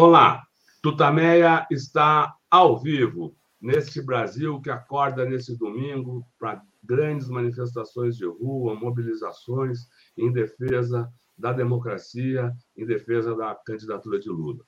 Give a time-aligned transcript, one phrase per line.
[0.00, 0.44] Olá,
[0.80, 8.76] Tutameia está ao vivo neste Brasil que acorda nesse domingo para grandes manifestações de rua,
[8.76, 14.64] mobilizações em defesa da democracia, em defesa da candidatura de Lula.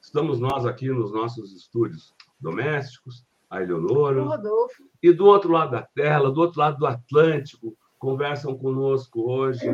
[0.00, 4.22] Estamos nós aqui nos nossos estúdios domésticos, a Eleonora.
[4.22, 4.84] Rodolfo.
[5.02, 9.68] E do outro lado da tela, do outro lado do Atlântico, conversam conosco hoje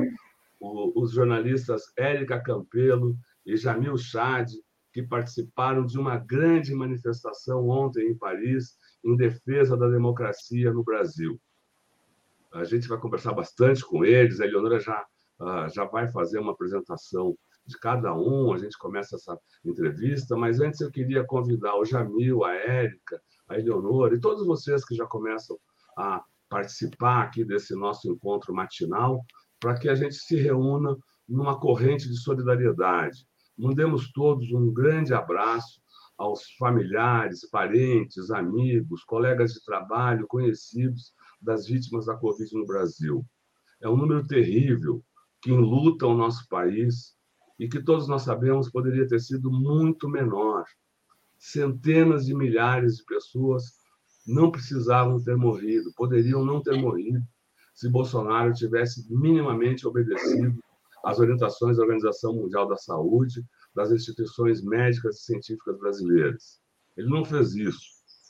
[0.61, 3.17] os jornalistas Érica Campelo
[3.47, 4.51] e Jamil Chad,
[4.97, 11.39] que participaram de uma grande manifestação ontem em Paris em defesa da democracia no Brasil.
[12.51, 15.05] A gente vai conversar bastante com eles, a Eleonora já,
[15.39, 17.37] ah, já vai fazer uma apresentação
[17.67, 22.43] de cada um, a gente começa essa entrevista, mas antes eu queria convidar o Jamil,
[22.43, 25.59] a Érica, a Eleonora e todos vocês que já começam
[25.99, 29.23] a participar aqui desse nosso encontro matinal,
[29.61, 30.97] para que a gente se reúna
[31.29, 33.27] numa corrente de solidariedade
[33.59, 35.81] Mandemos todos um grande abraço
[36.19, 43.25] aos familiares, parentes, amigos, colegas de trabalho, conhecidos das vítimas da Covid no Brasil.
[43.81, 45.03] É um número terrível
[45.41, 47.15] que enluta o nosso país
[47.59, 50.65] e que todos nós sabemos poderia ter sido muito menor.
[51.39, 53.75] Centenas de milhares de pessoas
[54.27, 57.23] não precisavam ter morrido, poderiam não ter morrido
[57.75, 60.59] se Bolsonaro tivesse minimamente obedecido
[61.07, 66.61] às orientações da Organização Mundial da Saúde, das instituições médicas e científicas brasileiras.
[66.97, 67.81] Ele não fez isso.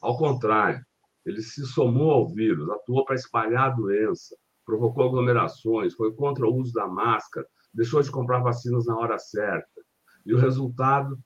[0.02, 0.84] Ao contrário,
[1.24, 6.54] ele se somou ao vírus, atuou para espalhar a doença, provocou aglomerações, foi contra o
[6.54, 9.80] uso da máscara, deixou de comprar vacinas na hora certa.
[10.26, 11.18] E o resultado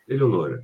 [0.09, 0.63] Eleonora.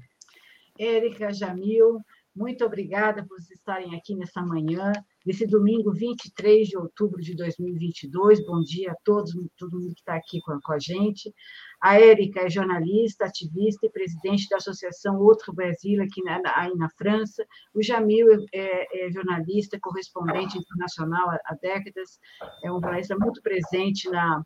[0.78, 2.00] Érica, Jamil,
[2.34, 4.90] muito obrigada por estarem aqui nessa manhã,
[5.24, 8.44] nesse domingo 23 de outubro de 2022.
[8.46, 11.30] Bom dia a todos, todo mundo que está aqui com, com, a gente.
[11.78, 16.88] A Érica é jornalista, ativista e presidente da Associação Outro Brasil, aqui na, aí na
[16.96, 17.44] França.
[17.74, 22.18] O Jamil é, é jornalista, correspondente internacional há, há, décadas,
[22.64, 24.42] é um jornalista muito presente na,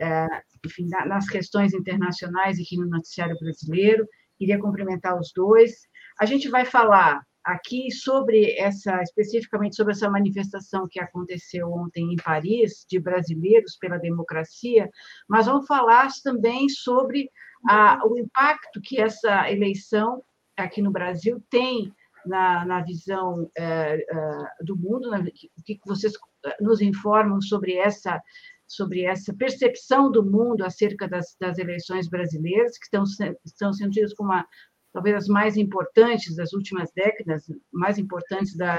[0.00, 0.26] é,
[0.66, 4.04] enfim, nas questões internacionais aqui no noticiário brasileiro
[4.40, 5.86] Queria cumprimentar os dois.
[6.18, 12.16] A gente vai falar aqui sobre essa, especificamente sobre essa manifestação que aconteceu ontem em
[12.16, 14.88] Paris, de brasileiros pela democracia,
[15.28, 17.30] mas vamos falar também sobre
[17.68, 20.22] a, o impacto que essa eleição
[20.56, 21.92] aqui no Brasil tem
[22.24, 26.14] na, na visão é, é, do mundo, o que vocês
[26.60, 28.22] nos informam sobre essa
[28.70, 33.02] sobre essa percepção do mundo acerca das, das eleições brasileiras, que estão,
[33.44, 34.46] estão sendo tidas como uma,
[34.92, 38.78] talvez as mais importantes das últimas décadas, mais importantes da,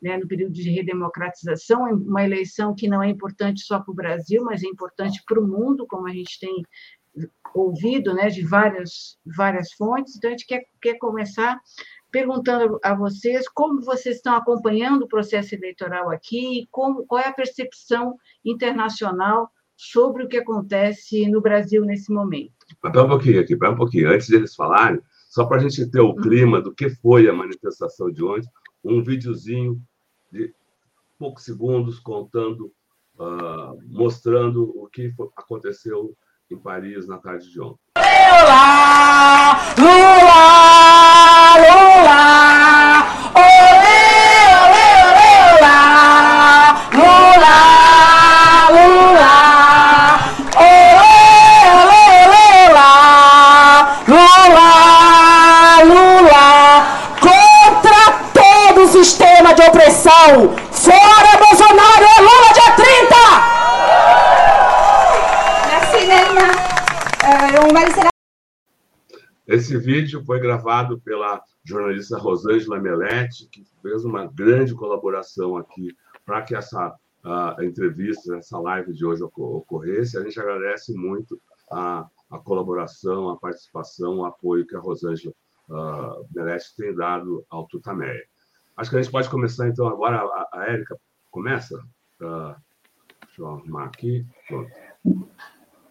[0.00, 4.44] né, no período de redemocratização, uma eleição que não é importante só para o Brasil,
[4.44, 6.62] mas é importante para o mundo, como a gente tem
[7.52, 10.14] ouvido né, de várias, várias fontes.
[10.14, 11.60] Então, a gente quer, quer começar
[12.10, 17.32] perguntando a vocês como vocês estão acompanhando o processo eleitoral aqui, como, qual é a
[17.32, 22.52] percepção internacional sobre o que acontece no Brasil nesse momento.
[22.68, 24.10] Espera um pouquinho aqui, espera um pouquinho.
[24.10, 28.10] Antes deles falarem, só para a gente ter o clima do que foi a manifestação
[28.10, 28.48] de ontem,
[28.82, 29.80] um videozinho
[30.32, 30.52] de
[31.18, 32.72] poucos segundos contando,
[33.18, 36.16] uh, mostrando o que aconteceu
[36.50, 37.87] em Paris na tarde de ontem.
[38.30, 39.56] Olá!
[39.78, 40.44] Lula!
[41.64, 42.22] Lula!
[43.34, 44.02] Olê,
[44.64, 45.78] olê, olê, olá!
[46.92, 47.58] Lula!
[48.76, 49.36] Lula!
[50.56, 51.20] Olê,
[51.78, 52.06] olê,
[52.68, 52.92] olá!
[54.08, 54.70] Lula!
[55.84, 56.46] Lula!
[57.20, 58.02] Contra
[58.34, 60.30] todo sistema de opressão!
[60.72, 62.04] Fora Bolsonaro!
[62.04, 63.16] É Lula dia 30!
[65.70, 66.48] Merci, Nena.
[67.24, 68.07] Uh, on va laisser
[69.58, 75.94] esse vídeo foi gravado pela jornalista Rosângela Melete, que fez uma grande colaboração aqui
[76.24, 76.94] para que essa
[77.24, 80.16] uh, entrevista, essa live de hoje ocorresse.
[80.16, 81.40] A gente agradece muito
[81.72, 85.34] a, a colaboração, a participação, o apoio que a Rosângela
[85.68, 88.24] uh, Melete tem dado ao Tutameia.
[88.76, 90.18] Acho que a gente pode começar, então, agora.
[90.18, 90.96] A, a Érica
[91.32, 91.76] começa.
[92.20, 92.54] Uh,
[93.26, 94.24] deixa eu arrumar aqui.
[94.46, 94.70] Pronto.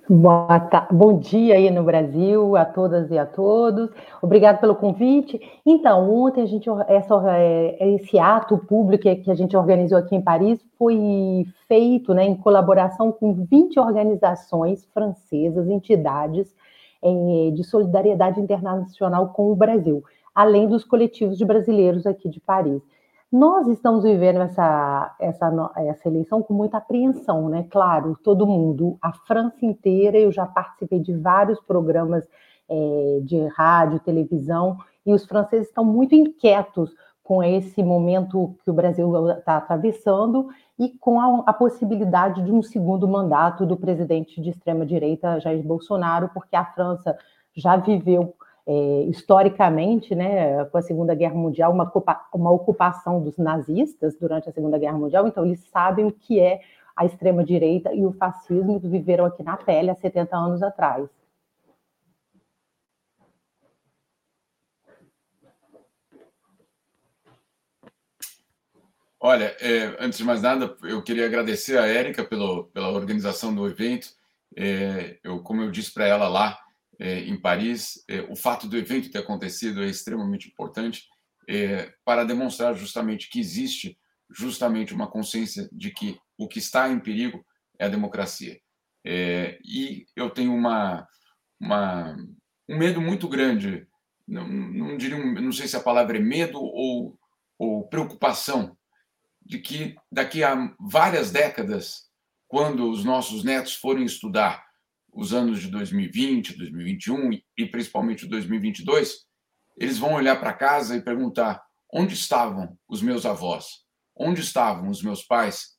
[0.09, 0.69] Boa.
[0.89, 3.89] Bom dia aí no Brasil, a todas e a todos.
[4.21, 5.37] Obrigado pelo convite.
[5.65, 10.21] Então, ontem a gente essa, é, esse ato público que a gente organizou aqui em
[10.21, 16.55] Paris foi feito né, em colaboração com 20 organizações francesas, entidades
[17.03, 20.01] é, de solidariedade internacional com o Brasil,
[20.33, 22.81] além dos coletivos de brasileiros aqui de Paris.
[23.31, 27.67] Nós estamos vivendo essa, essa, essa eleição com muita apreensão, né?
[27.69, 32.25] Claro, todo mundo, a França inteira, eu já participei de vários programas
[32.69, 38.73] é, de rádio, televisão, e os franceses estão muito inquietos com esse momento que o
[38.73, 40.47] Brasil está atravessando
[40.79, 46.29] e com a, a, possibilidade de um segundo mandato do presidente de extrema-direita, Jair Bolsonaro,
[46.33, 47.17] porque a França
[47.53, 48.33] já viveu
[48.67, 51.89] é, historicamente, né, com a Segunda Guerra Mundial, uma,
[52.33, 56.59] uma ocupação dos nazistas durante a Segunda Guerra Mundial, então eles sabem o que é
[56.93, 61.07] a extrema-direita e o fascismo que viveram aqui na pele há 70 anos atrás.
[69.19, 74.09] Olha, é, antes de mais nada, eu queria agradecer a Érica pela organização do evento.
[74.55, 76.57] É, eu, como eu disse para ela lá,
[76.99, 78.03] em Paris.
[78.07, 81.03] É, o fato do evento ter acontecido é extremamente importante
[81.47, 83.97] é, para demonstrar justamente que existe
[84.29, 87.45] justamente uma consciência de que o que está em perigo
[87.79, 88.59] é a democracia.
[89.05, 91.07] e eu tenho uma,
[91.59, 92.15] uma,
[92.67, 93.87] um medo muito grande,
[94.27, 97.17] não, não, diria, não sei se a palavra é medo ou,
[97.57, 98.77] ou preocupação,
[99.45, 102.09] de que daqui a várias décadas,
[102.47, 104.66] quando os nossos netos forem estudar
[105.17, 109.25] os anos de 2020, 2021 e principalmente 2022,
[109.75, 111.59] eles vão olhar para casa e perguntar:
[111.91, 113.83] onde estavam os meus avós?
[114.15, 115.75] Onde estavam os meus pais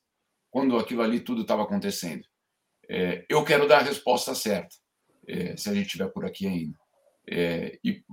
[0.51, 2.23] quando aquilo ali tudo estava acontecendo?
[2.89, 4.75] É, eu quero dar a resposta certa,
[5.25, 6.77] é, se a gente estiver por aqui ainda.
[7.25, 8.03] É, e,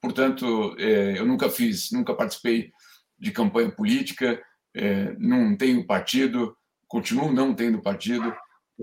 [0.00, 2.70] portanto, é, eu nunca fiz, nunca participei
[3.18, 4.40] de campanha política,
[4.72, 6.56] é, não tenho partido,
[6.86, 8.32] continuo não tendo partido,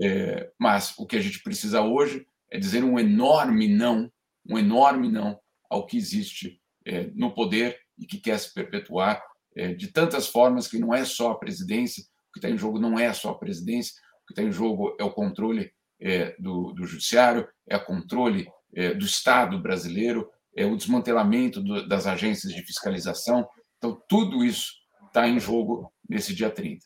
[0.00, 4.10] é, mas o que a gente precisa hoje é dizer um enorme não,
[4.48, 5.38] um enorme não
[5.70, 9.22] ao que existe é, no poder e que quer se perpetuar
[9.56, 12.78] é, de tantas formas que não é só a presidência, o que está em jogo
[12.78, 16.72] não é só a presidência, o que está em jogo é o controle é, do,
[16.72, 22.52] do judiciário, é o controle é, do Estado brasileiro, é o desmantelamento do, das agências
[22.52, 23.48] de fiscalização.
[23.78, 24.72] Então, tudo isso
[25.06, 26.84] está em jogo nesse dia 30.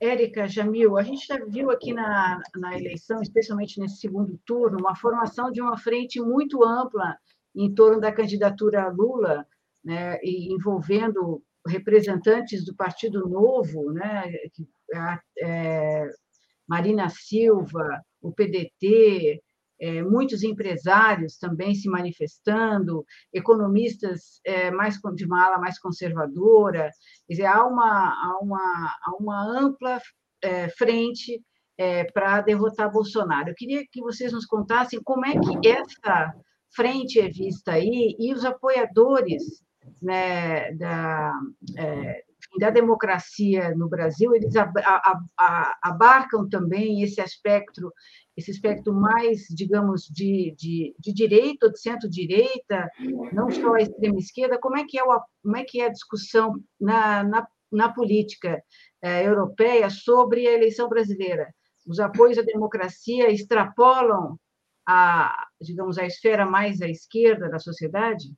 [0.00, 4.96] Érica, Jamil, a gente já viu aqui na, na eleição, especialmente nesse segundo turno, uma
[4.96, 7.18] formação de uma frente muito ampla
[7.54, 9.46] em torno da candidatura Lula,
[9.84, 14.32] né, envolvendo representantes do Partido Novo, né,
[15.42, 16.08] é,
[16.66, 19.42] Marina Silva, o PDT,
[19.80, 26.90] é, muitos empresários também se manifestando, economistas é, mais de uma ala mais conservadora,
[27.26, 30.00] quer dizer, há uma, há uma, há uma ampla
[30.42, 31.42] é, frente
[31.78, 33.48] é, para derrotar Bolsonaro.
[33.48, 36.34] Eu queria que vocês nos contassem como é que essa
[36.74, 39.42] frente é vista aí e os apoiadores
[40.02, 41.32] né, da,
[41.78, 42.22] é,
[42.58, 44.54] da democracia no Brasil, eles
[45.82, 47.92] abarcam também esse aspecto
[48.40, 52.90] esse espectro mais, digamos, de, de, de direita ou de centro-direita,
[53.32, 56.54] não só a extrema-esquerda, como é que é, o, como é, que é a discussão
[56.80, 58.62] na, na, na política
[59.02, 61.52] eh, europeia sobre a eleição brasileira?
[61.86, 64.38] Os apoios à democracia extrapolam
[64.86, 68.32] a, digamos, a esfera mais à esquerda da sociedade?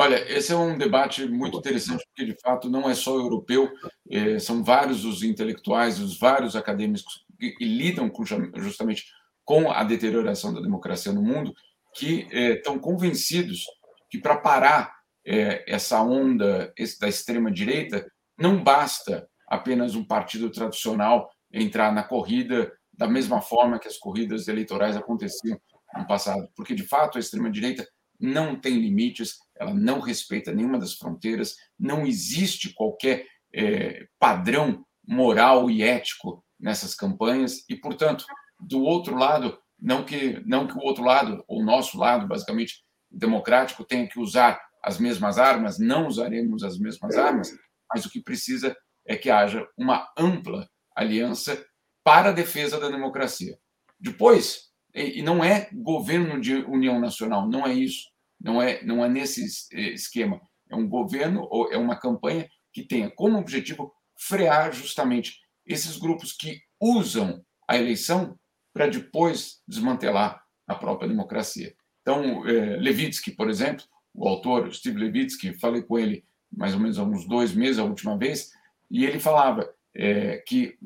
[0.00, 3.70] Olha, esse é um debate muito interessante, porque de fato não é só europeu,
[4.10, 9.04] é, são vários os intelectuais, os vários acadêmicos que, que lidam com, justamente
[9.44, 11.52] com a deterioração da democracia no mundo,
[11.94, 13.66] que é, estão convencidos
[14.08, 14.90] que para parar
[15.22, 23.06] é, essa onda da extrema-direita, não basta apenas um partido tradicional entrar na corrida da
[23.06, 25.60] mesma forma que as corridas eleitorais aconteciam
[25.94, 27.86] no passado, porque de fato a extrema-direita
[28.20, 35.70] não tem limites, ela não respeita nenhuma das fronteiras, não existe qualquer é, padrão moral
[35.70, 38.24] e ético nessas campanhas e, portanto,
[38.60, 42.84] do outro lado, não que não que o outro lado, ou o nosso lado, basicamente
[43.10, 47.50] democrático, tenha que usar as mesmas armas, não usaremos as mesmas armas,
[47.92, 51.64] mas o que precisa é que haja uma ampla aliança
[52.04, 53.58] para a defesa da democracia.
[53.98, 58.08] Depois, e não é governo de união nacional, não é isso.
[58.40, 59.44] Não é, não é nesse
[59.92, 60.40] esquema.
[60.70, 66.32] É um governo ou é uma campanha que tenha como objetivo frear justamente esses grupos
[66.32, 68.38] que usam a eleição
[68.72, 71.74] para depois desmantelar a própria democracia.
[72.00, 76.98] Então, é, Levitsky, por exemplo, o autor Steve Levitsky, falei com ele mais ou menos
[76.98, 78.50] há uns dois meses, a última vez,
[78.90, 80.76] e ele falava é, que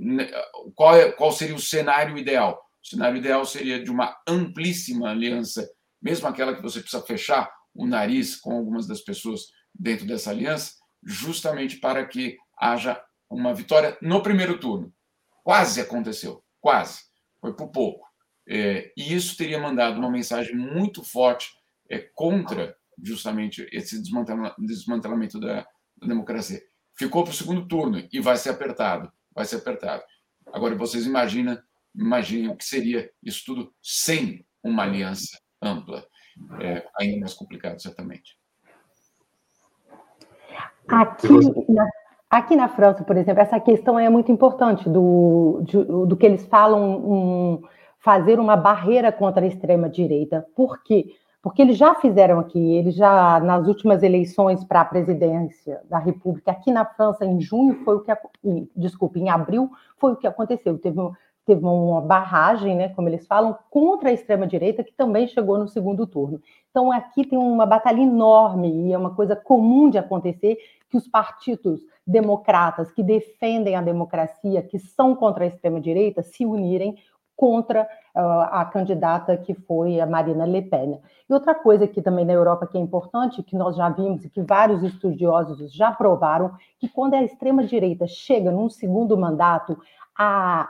[0.75, 2.63] qual, é, qual seria o cenário ideal?
[2.85, 5.67] O cenário ideal seria de uma amplíssima aliança,
[6.03, 10.73] mesmo aquela que você precisa fechar o nariz com algumas das pessoas dentro dessa aliança,
[11.03, 14.93] justamente para que haja uma vitória no primeiro turno.
[15.43, 17.00] Quase aconteceu, quase.
[17.41, 18.07] Foi por pouco.
[18.47, 21.49] É, e isso teria mandado uma mensagem muito forte
[21.91, 26.62] é, contra justamente esse desmantelamento da, da democracia.
[26.97, 30.03] Ficou para o segundo turno e vai ser apertado, vai ser apertado.
[30.53, 31.59] Agora vocês imaginam,
[31.95, 36.05] imaginem o que seria isso tudo sem uma aliança ampla.
[36.61, 38.37] É ainda mais complicado, certamente.
[40.89, 41.29] Aqui
[41.69, 41.89] na,
[42.29, 46.45] aqui na França, por exemplo, essa questão é muito importante do, de, do que eles
[46.47, 47.63] falam um,
[47.99, 50.47] fazer uma barreira contra a extrema direita.
[50.55, 51.15] Por quê?
[51.45, 56.53] porque eles já fizeram aqui, eles já nas últimas eleições para a presidência da República
[56.53, 58.11] aqui na França em junho foi o que
[58.75, 60.79] desculpe, em abril foi o que aconteceu.
[60.79, 60.97] Teve,
[61.45, 65.69] teve uma barragem, né, como eles falam, contra a extrema direita que também chegou no
[65.69, 66.41] segundo turno.
[66.71, 70.57] Então aqui tem uma batalha enorme e é uma coisa comum de acontecer
[70.89, 76.45] que os partidos democratas que defendem a democracia, que são contra a extrema direita, se
[76.45, 76.97] unirem
[77.37, 77.83] contra
[78.15, 78.19] uh,
[78.51, 81.01] a candidata que foi a Marina Le Pen.
[81.29, 84.31] E outra coisa que também na Europa que é importante, que nós já vimos e
[84.31, 89.77] que vários estudiosos já provaram, que quando a extrema-direita chega num segundo mandato,
[90.17, 90.69] a,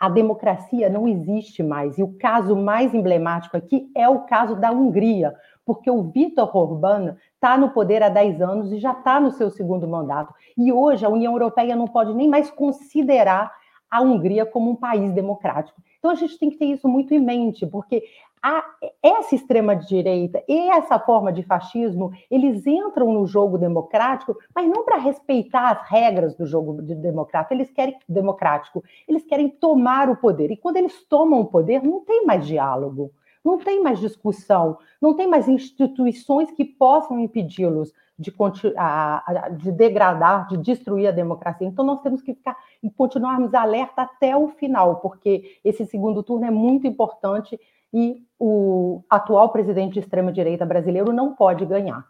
[0.00, 1.98] a democracia não existe mais.
[1.98, 7.16] E o caso mais emblemático aqui é o caso da Hungria, porque o Viktor Orbán
[7.34, 10.32] está no poder há 10 anos e já está no seu segundo mandato.
[10.56, 13.52] E hoje a União Europeia não pode nem mais considerar
[13.90, 15.82] a Hungria como um país democrático.
[16.00, 18.02] Então a gente tem que ter isso muito em mente, porque
[18.42, 18.64] a,
[19.02, 24.96] essa extrema-direita e essa forma de fascismo, eles entram no jogo democrático, mas não para
[24.96, 30.50] respeitar as regras do jogo democrático, eles querem democrático, eles querem tomar o poder.
[30.50, 33.12] E quando eles tomam o poder, não tem mais diálogo,
[33.44, 38.32] não tem mais discussão, não tem mais instituições que possam impedi-los de,
[39.58, 41.66] de, degradar, de destruir a democracia.
[41.66, 46.44] Então, nós temos que ficar e continuarmos alerta até o final, porque esse segundo turno
[46.44, 47.58] é muito importante
[47.92, 52.06] e o atual presidente de extrema-direita brasileiro não pode ganhar.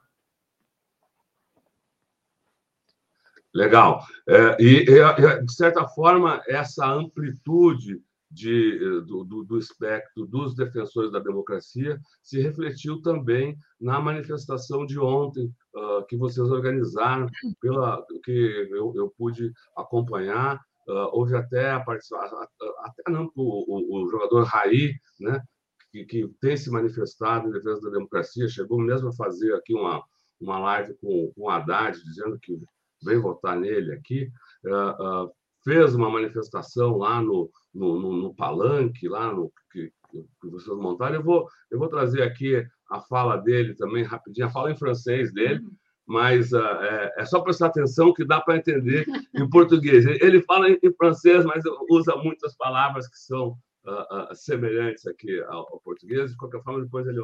[3.55, 4.05] Legal.
[4.29, 11.19] É, e, de certa forma, essa amplitude de, do, do, do, espectro dos defensores da
[11.19, 17.27] democracia se refletiu também na manifestação de ontem uh, que vocês organizaram,
[17.61, 20.61] pela que eu, eu pude acompanhar.
[20.89, 22.41] Uh, houve até a participação,
[22.85, 25.43] até não, o, o, o jogador Raí, né,
[25.91, 30.03] que, que, tem se manifestado em defesa da democracia, chegou mesmo a fazer aqui uma,
[30.41, 32.59] uma live com, com o Haddad, dizendo que
[33.05, 34.31] vem votar nele aqui.
[34.65, 35.31] Uh,
[35.65, 41.17] fez uma manifestação lá no, no, no, no palanque, lá no que, que vocês montaram.
[41.17, 45.33] Eu vou, eu vou trazer aqui a fala dele também, rapidinho, a fala em francês
[45.33, 45.61] dele,
[46.07, 50.05] mas uh, é, é, só prestar atenção que dá para entender em português.
[50.05, 55.41] Ele fala em, em, francês, mas usa muitas palavras que são uh, uh, semelhantes aqui
[55.43, 56.33] ao, ao, português.
[56.33, 57.21] De qualquer forma, depois ele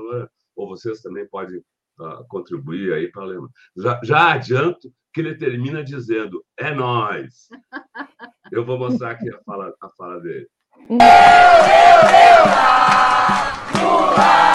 [0.55, 1.61] ou vocês também podem
[2.29, 3.41] contribuir aí para ler.
[3.75, 7.49] Já, já adianto que ele termina dizendo: é nós.
[8.53, 10.47] Eu vou mostrar aqui a fala, a fala dele.
[10.89, 11.01] Eu, eu, eu,
[12.47, 12.97] lá,
[14.17, 14.47] lá,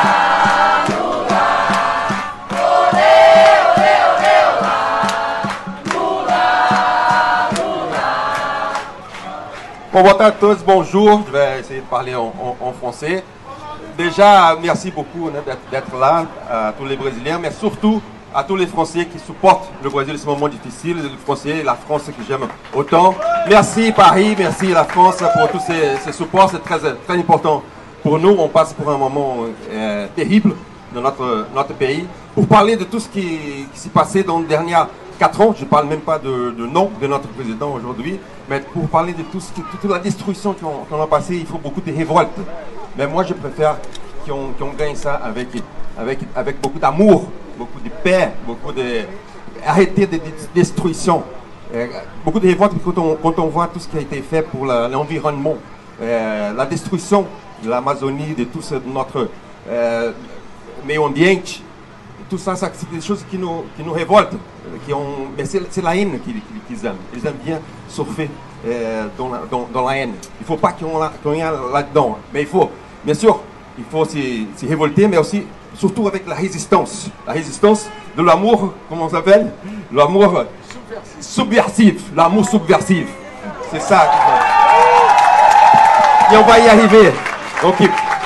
[9.91, 11.23] Bon, bonjour à tous, bonjour.
[11.27, 13.25] Je vais essayer de parler en, en, en français.
[13.97, 15.29] Déjà, merci beaucoup
[15.69, 18.01] d'être là, à tous les Brésiliens, mais surtout
[18.33, 22.03] à tous les Français qui supportent le Brésil ce moment difficile, les Français, la France
[22.05, 23.13] que j'aime autant.
[23.49, 27.61] Merci Paris, merci la France pour tous ces, supports, c'est très, très important
[28.01, 28.35] pour nous.
[28.39, 29.37] On passe pour un moment
[29.71, 30.55] euh, terrible
[30.93, 32.05] dans notre, notre pays.
[32.33, 34.87] Pour parler de tout ce qui, s'est passé dans les dernières
[35.19, 38.19] quatre ans, je ne parle même pas de, nom de notre président aujourd'hui,
[38.49, 40.55] mais pour parler de toute la destruction
[40.89, 42.29] qu'on a passé, il faut beaucoup de révoltes.
[42.97, 43.77] Mais moi, je préfère
[44.25, 45.49] qu'on qu gagne ça avec,
[45.97, 47.25] avec, avec beaucoup d'amour,
[47.57, 49.01] beaucoup de paix, beaucoup de.
[49.65, 50.21] arrêter de, de
[50.53, 51.23] destruction.
[51.73, 51.87] Euh,
[52.25, 54.65] beaucoup de révoltes quand on, quand on voit tout ce qui a été fait pour
[54.65, 55.55] l'environnement,
[56.01, 57.25] euh, la destruction
[57.63, 59.29] de l'Amazonie, de tout notre
[59.69, 60.11] euh,
[60.85, 61.07] meio
[62.31, 64.37] tout ça, c'est des choses qui nous, qui nous révoltent.
[64.85, 66.95] Qui ont, mais c'est la haine qu'ils aiment.
[67.13, 68.29] Ils aiment bien surfer
[68.65, 70.13] euh, dans, la, dans, dans, haine.
[70.39, 72.17] Il ne faut pas qu'on qu y ait là-dedans.
[72.33, 72.71] Mais il faut,
[73.03, 73.41] bien sûr,
[73.77, 75.43] il faut se révolter, mais aussi,
[75.75, 77.09] surtout avec la résistance.
[77.25, 77.87] La résistance
[78.17, 79.51] de l'amour, comment on s'appelle?
[79.91, 80.45] L'amour
[81.19, 82.01] subversif.
[82.15, 83.07] L'amour subversif.
[83.71, 84.11] C'est ça.
[86.31, 87.11] Et on va y arriver.
[87.61, 87.75] Donc,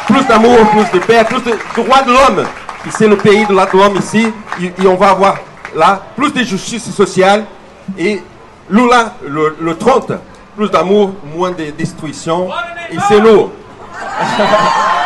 [0.07, 2.45] plus d'amour, plus de paix, plus de droits de l'homme.
[2.91, 4.27] C'est le pays de l'homme ici.
[4.61, 5.37] Et, et, on va avoir
[5.75, 7.45] là plus de justice sociale.
[7.97, 8.21] Et
[8.69, 10.13] Lula, le, le 30,
[10.55, 12.49] plus d'amour, moins de destruction.
[12.91, 13.49] Et c'est nous.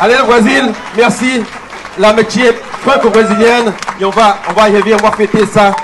[0.00, 1.42] Allez, le Brésil, merci.
[1.98, 2.52] L'amitié
[2.86, 3.72] franco-brésilienne.
[4.00, 5.74] Et on va, on va y arriver, on va fêter ça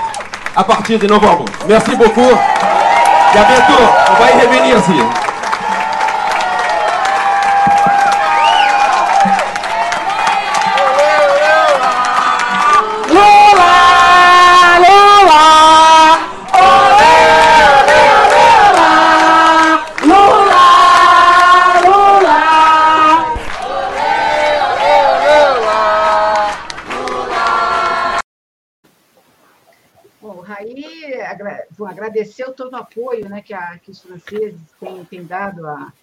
[0.55, 1.45] à partir de novembre.
[1.67, 2.21] Merci beaucoup.
[2.21, 3.83] Et à bientôt.
[4.09, 5.24] On va y revenir ici.
[32.15, 35.93] Agradecer todo o apoio né, que, a, que os franceses têm, têm dado a,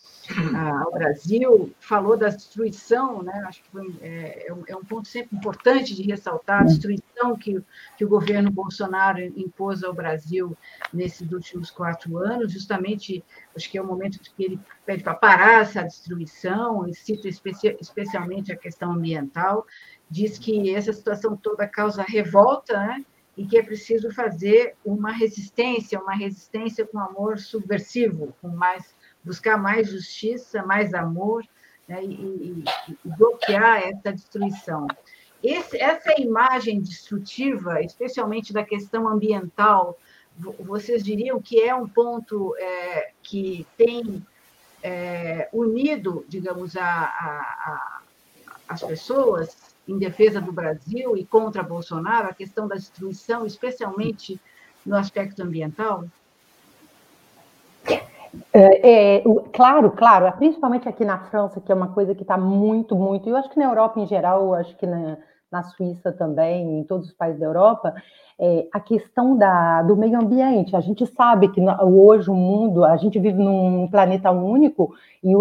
[0.55, 4.85] a, ao Brasil, falou da destruição, né, acho que foi, é, é, um, é, um,
[4.85, 7.63] ponto sempre importante de ressaltar, a destruição que,
[7.97, 10.57] que o governo Bolsonaro impôs ao Brasil
[10.93, 13.25] nesses últimos quatro anos, justamente,
[13.57, 17.75] acho que é o momento que ele pede para parar essa destruição, e cita especi
[17.81, 19.67] especialmente a questão ambiental,
[20.11, 23.05] diz que essa situação toda causa revolta, né,
[23.37, 29.57] e que é preciso fazer uma resistência, uma resistência com amor subversivo, com mais buscar
[29.57, 31.45] mais justiça, mais amor
[31.89, 34.87] né, e, e, e, bloquear essa destruição.
[35.43, 39.99] Esse, essa imagem destrutiva, especialmente da questão ambiental,
[40.59, 44.25] vocês diriam que é um ponto é, que tem
[44.83, 47.03] é, unido, digamos, a, a,
[47.67, 48.03] a,
[48.69, 54.41] as pessoas em defesa do Brasil e contra Bolsonaro, a questão da destruição, especialmente
[54.85, 56.05] no aspecto ambiental?
[58.53, 62.97] É, é, claro, claro, principalmente aqui na França, que é uma coisa que está muito,
[62.97, 65.19] muito, eu acho que na Europa em geral, acho que na,
[65.51, 67.95] na Suíça também, em todos os países da Europa,
[68.39, 70.75] é, a questão da, do meio ambiente.
[70.75, 75.33] A gente sabe que hoje o mundo, a gente vive num planeta único e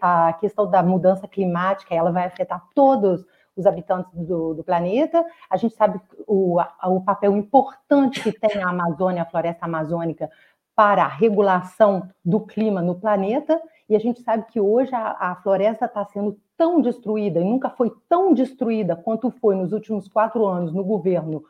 [0.00, 3.26] a, a questão da mudança climática, ela vai afetar todos
[3.58, 5.24] os habitantes do, do planeta.
[5.50, 10.30] A gente sabe o, o papel importante que tem a Amazônia, a floresta amazônica,
[10.74, 15.34] para a regulação do clima no planeta, e a gente sabe que hoje a, a
[15.42, 20.46] floresta está sendo tão destruída, e nunca foi tão destruída quanto foi nos últimos quatro
[20.46, 21.42] anos no governo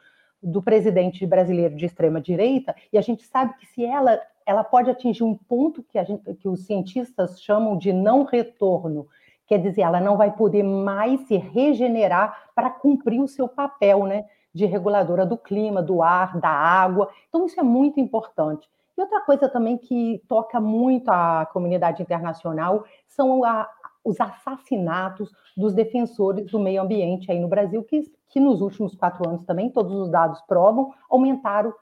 [0.43, 4.89] do presidente brasileiro de extrema direita, e a gente sabe que se ela ela pode
[4.89, 9.07] atingir um ponto que, gente, que os cientistas chamam de não retorno,
[9.49, 14.27] Quer dizer, ela não vai poder mais se regenerar para cumprir o seu papel, né?
[14.55, 17.09] De reguladora do clima, do ar, da água.
[17.29, 18.69] Então, isso é muito importante.
[18.97, 23.67] E outra coisa também que toca muito a comunidade internacional são a,
[24.05, 29.27] os assassinatos dos defensores do meio ambiente aí no Brasil, que, que nos últimos quatro
[29.27, 31.73] anos também, todos os dados provam, aumentaram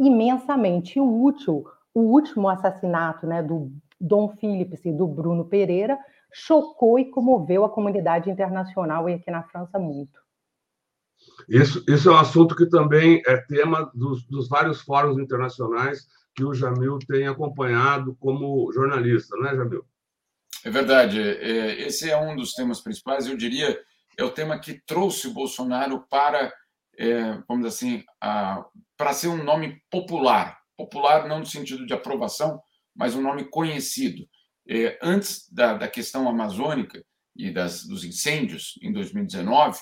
[0.00, 0.98] imensamente.
[0.98, 5.96] E o último, o último assassinato né, do Dom Phillips e do Bruno Pereira
[6.34, 10.20] chocou e comoveu a comunidade internacional e aqui na França muito.
[11.48, 16.44] Isso, isso é um assunto que também é tema dos, dos vários fóruns internacionais que
[16.44, 19.84] o Jamil tem acompanhado como jornalista, não é, Jamil?
[20.64, 21.20] É verdade.
[21.20, 23.26] É, esse é um dos temas principais.
[23.26, 23.78] Eu diria
[24.16, 26.52] é o tema que trouxe o Bolsonaro para,
[26.98, 28.64] é, vamos dizer assim, a,
[28.96, 30.58] para ser um nome popular.
[30.76, 32.60] Popular não no sentido de aprovação,
[32.94, 34.26] mas um nome conhecido.
[34.68, 37.04] É, antes da, da, questão amazônica
[37.36, 39.78] e das, dos incêndios, em 2019,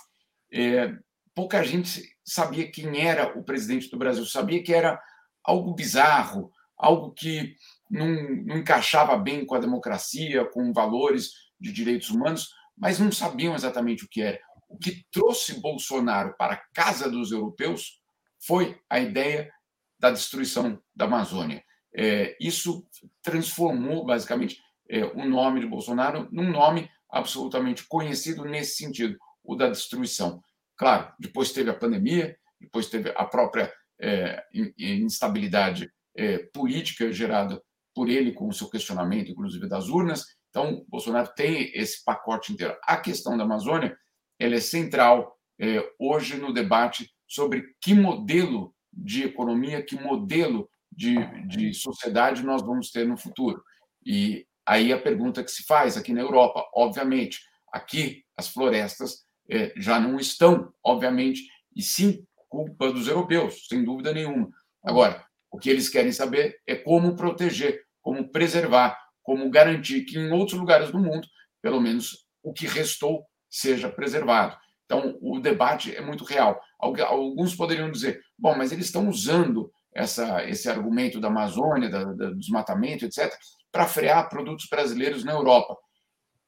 [0.53, 0.92] é,
[1.35, 5.01] pouca gente sabia quem era o presidente do Brasil, sabia que era
[5.45, 7.55] algo bizarro, algo que
[7.90, 8.07] não,
[8.45, 14.05] não encaixava bem com a democracia, com valores de direitos humanos, mas não sabiam exatamente
[14.05, 14.40] o que era.
[14.68, 18.01] O que trouxe Bolsonaro para a casa dos europeus
[18.45, 19.53] foi a ideia
[19.99, 21.62] da destruição da Amazônia.
[21.95, 22.85] É, isso
[23.23, 24.59] transformou, basicamente,
[24.93, 30.43] é, o nome de Bolsonaro num nome absolutamente conhecido nesse sentido, o da destruição.
[30.77, 34.45] Claro, depois teve a pandemia, depois teve a própria é,
[34.79, 37.61] instabilidade é, política gerada
[37.95, 40.25] por ele, com o seu questionamento, inclusive das urnas.
[40.51, 42.77] Então, Bolsonaro tem esse pacote inteiro.
[42.85, 43.97] A questão da Amazônia
[44.39, 51.15] ela é central é, hoje no debate sobre que modelo de economia, que modelo de,
[51.47, 53.63] de sociedade nós vamos ter no futuro.
[54.05, 57.40] E aí a pergunta que se faz aqui na Europa, obviamente,
[57.72, 61.42] aqui as florestas é, já não estão, obviamente,
[61.75, 64.51] e sim culpa dos europeus, sem dúvida nenhuma.
[64.85, 70.31] Agora, o que eles querem saber é como proteger, como preservar, como garantir que em
[70.33, 71.27] outros lugares do mundo,
[71.62, 74.57] pelo menos o que restou seja preservado.
[74.85, 76.61] Então, o debate é muito real.
[76.79, 82.31] Alguns poderiam dizer, bom, mas eles estão usando essa, esse argumento da Amazônia, da, da,
[82.31, 83.33] do desmatamento, etc.,
[83.73, 85.77] para frear produtos brasileiros na Europa.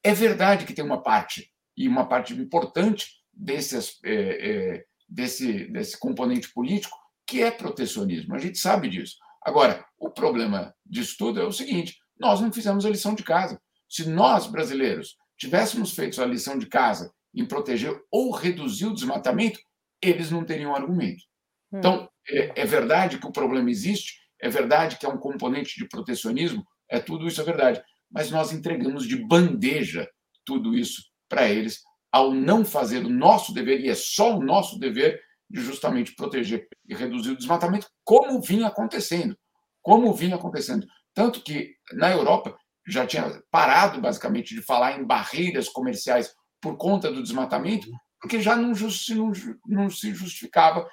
[0.03, 5.99] É verdade que tem uma parte, e uma parte importante desse, é, é, desse, desse
[5.99, 6.95] componente político,
[7.27, 8.35] que é protecionismo.
[8.35, 9.17] A gente sabe disso.
[9.41, 13.59] Agora, o problema disso tudo é o seguinte: nós não fizemos a lição de casa.
[13.89, 19.59] Se nós, brasileiros, tivéssemos feito a lição de casa em proteger ou reduzir o desmatamento,
[20.01, 21.23] eles não teriam argumento.
[21.71, 21.79] Hum.
[21.79, 25.87] Então, é, é verdade que o problema existe, é verdade que é um componente de
[25.87, 27.81] protecionismo, é tudo isso é verdade.
[28.11, 30.07] Mas nós entregamos de bandeja
[30.45, 34.79] tudo isso para eles ao não fazer o nosso dever, e é só o nosso
[34.79, 39.37] dever, de justamente proteger e reduzir o desmatamento, como vinha acontecendo.
[39.81, 40.87] Como vinha acontecendo.
[41.13, 47.11] Tanto que na Europa já tinha parado, basicamente, de falar em barreiras comerciais por conta
[47.11, 47.87] do desmatamento,
[48.19, 49.31] porque já não, não,
[49.67, 50.87] não se justificava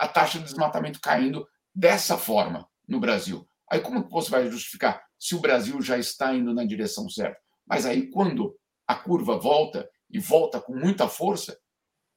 [0.00, 3.46] a taxa de desmatamento caindo dessa forma no Brasil.
[3.72, 7.40] Aí como você vai justificar se o Brasil já está indo na direção certa?
[7.66, 8.54] Mas aí quando
[8.86, 11.58] a curva volta e volta com muita força,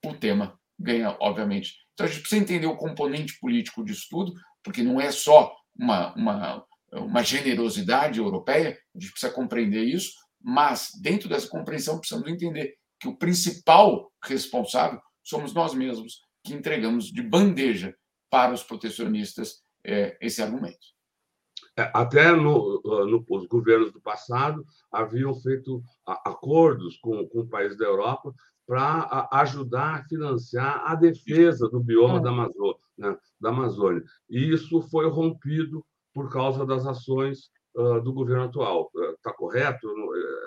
[0.06, 1.76] o tema ganha, obviamente.
[1.94, 6.14] Então a gente precisa entender o componente político disso tudo, porque não é só uma,
[6.16, 12.76] uma, uma generosidade europeia, a gente precisa compreender isso, mas dentro dessa compreensão precisamos entender
[13.00, 17.96] que o principal responsável somos nós mesmos, que entregamos de bandeja
[18.30, 20.95] para os protecionistas é, esse argumento.
[21.78, 27.86] É, até no, no, os governos do passado haviam feito acordos com, com países da
[27.86, 28.34] Europa
[28.66, 32.22] para ajudar a financiar a defesa do bioma é.
[32.22, 34.04] da, Amazônia, né, da Amazônia.
[34.30, 38.90] E isso foi rompido por causa das ações uh, do governo atual.
[39.18, 39.88] Está correto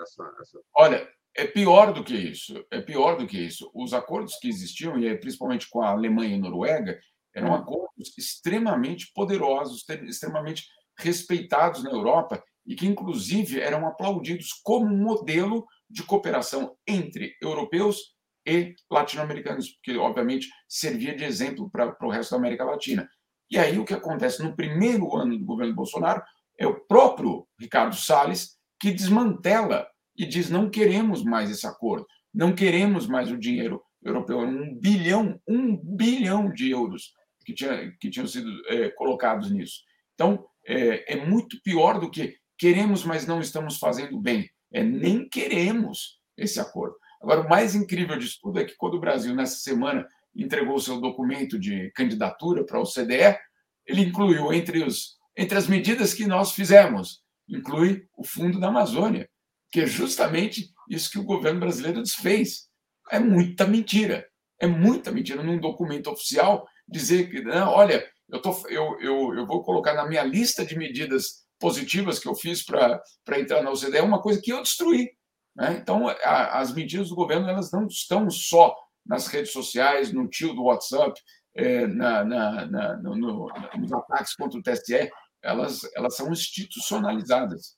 [0.01, 0.59] essa, essa...
[0.75, 2.65] Olha, é pior do que isso.
[2.71, 3.69] É pior do que isso.
[3.73, 6.99] Os acordos que existiam, e principalmente com a Alemanha e Noruega,
[7.33, 7.55] eram hum.
[7.55, 10.63] acordos extremamente poderosos, extremamente
[10.99, 18.13] respeitados na Europa e que, inclusive, eram aplaudidos como modelo de cooperação entre europeus
[18.45, 23.09] e latino-americanos, porque, obviamente, servia de exemplo para, o resto da América Latina.
[23.49, 26.21] E aí o que acontece no primeiro ano do governo Bolsonaro
[26.57, 32.53] é o próprio Ricardo Salles que desmantela e diz não queremos mais esse acordo, não
[32.53, 38.27] queremos mais o dinheiro europeu, um bilhão, um bilhão de euros que, tinha, que tinham
[38.27, 39.81] sido é, colocados nisso.
[40.13, 44.47] Então, é, é muito pior do que queremos, mas não estamos fazendo bem.
[44.71, 46.95] É nem queremos esse acordo.
[47.19, 51.01] Agora, o mais incrível disso tudo é que quando o Brasil, nessa semana, entregou seu
[51.01, 53.37] documento de candidatura para o CDE,
[53.85, 59.27] ele incluiu entre, os, entre as medidas que nós fizemos, inclui o Fundo da Amazônia,
[59.71, 62.69] que é justamente isso que o governo brasileiro desfez.
[63.11, 64.27] É muita mentira.
[64.61, 69.45] É muita mentira num documento oficial dizer que, não, olha, eu, tô, eu, eu, eu
[69.45, 73.01] vou colocar na minha lista de medidas positivas que eu fiz para
[73.37, 75.09] entrar na OCDE uma coisa que eu destruí.
[75.55, 75.77] Né?
[75.81, 80.53] Então, a, as medidas do governo elas não estão só nas redes sociais, no tio
[80.53, 81.19] do WhatsApp,
[81.55, 85.09] é, na, na, na, no, no, nos ataques contra o TSE,
[85.41, 87.77] elas, elas são institucionalizadas.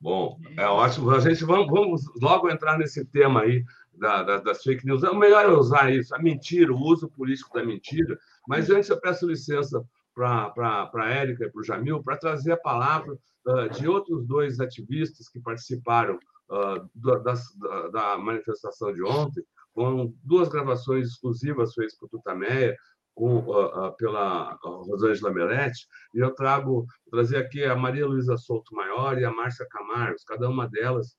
[0.00, 1.10] Bom, é ótimo.
[1.10, 3.64] A gente vamos, vamos logo entrar nesse tema aí
[3.98, 5.02] da, da, das fake news.
[5.02, 8.18] O melhor é usar isso, a mentira, o uso político da mentira.
[8.46, 9.82] Mas antes eu peço licença
[10.14, 14.60] para a Érica e para o Jamil para trazer a palavra uh, de outros dois
[14.60, 16.18] ativistas que participaram
[16.50, 22.74] uh, da, da, da, manifestação de ontem, com duas gravações exclusivas feitas por Tutameia,
[23.14, 29.18] com, uh, pela Rosângela Meletti, e eu trago trazer aqui a Maria Luísa Souto Maior
[29.18, 31.16] e a Márcia Camargos, cada uma delas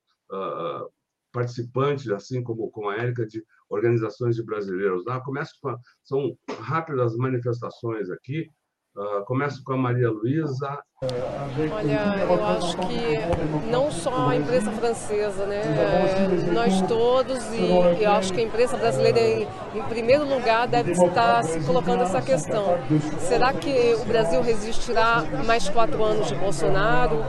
[1.38, 5.22] participantes, assim como, como a Érica, de organizações de brasileiros lá.
[5.22, 8.50] Começo com a, são rápidas manifestações aqui.
[8.96, 15.46] Uh, começo com a Maria Luísa Olha, eu acho que não só a imprensa francesa,
[15.46, 15.62] né?
[15.62, 19.48] É, nós todos, e eu acho que a imprensa brasileira, em,
[19.90, 22.80] primeiro lugar, deve estar se colocando essa questão.
[23.20, 27.24] Será que o Brasil resistirá mais quatro anos de Bolsonaro,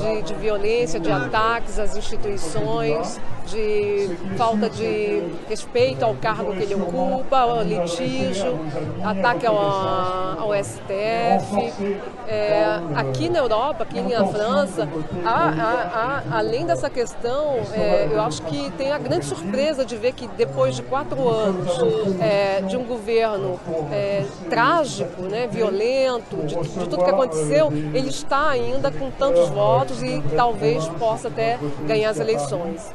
[0.00, 6.74] de, de violência, de ataques às instituições, de falta de respeito ao cargo que ele
[6.74, 8.58] ocupa, litígio,
[9.04, 11.72] ataque ao, ao STF?
[12.28, 14.88] É, aqui na Europa, aqui na França,
[15.24, 19.96] há, há, há, além dessa questão, é, eu acho que tem a grande surpresa de
[19.96, 21.68] ver que depois de quatro anos
[22.20, 23.58] é, de um governo
[23.90, 30.02] é, trágico, né, violento, de, de tudo que aconteceu, ele está ainda com tantos votos
[30.02, 32.92] e talvez possa até ganhar as eleições.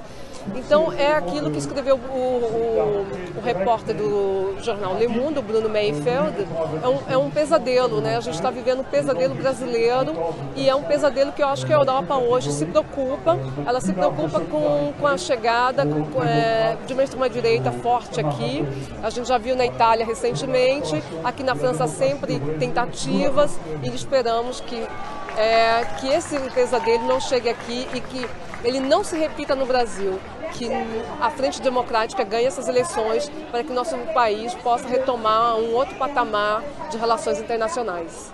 [0.56, 3.08] Então, é aquilo que escreveu o, o,
[3.38, 6.48] o repórter do jornal Le Monde, Bruno Mayfeld,
[6.84, 8.18] é um, é um pesadelo, né?
[8.18, 10.14] A gente está vivendo um pesadelo brasileiro
[10.56, 13.94] e é um pesadelo que eu acho que a Europa hoje se preocupa, ela se
[13.94, 18.66] preocupa com, com a chegada com, é, de uma extrema-direita forte aqui.
[19.02, 24.86] A gente já viu na Itália recentemente, aqui na França sempre tentativas e esperamos que
[25.38, 28.28] é, que esse pesadelo não chegue aqui e que
[28.64, 30.20] ele não se repita no Brasil,
[30.54, 30.68] que
[31.22, 36.64] a Frente Democrática ganhe essas eleições para que nosso país possa retomar um outro patamar
[36.90, 38.34] de relações internacionais.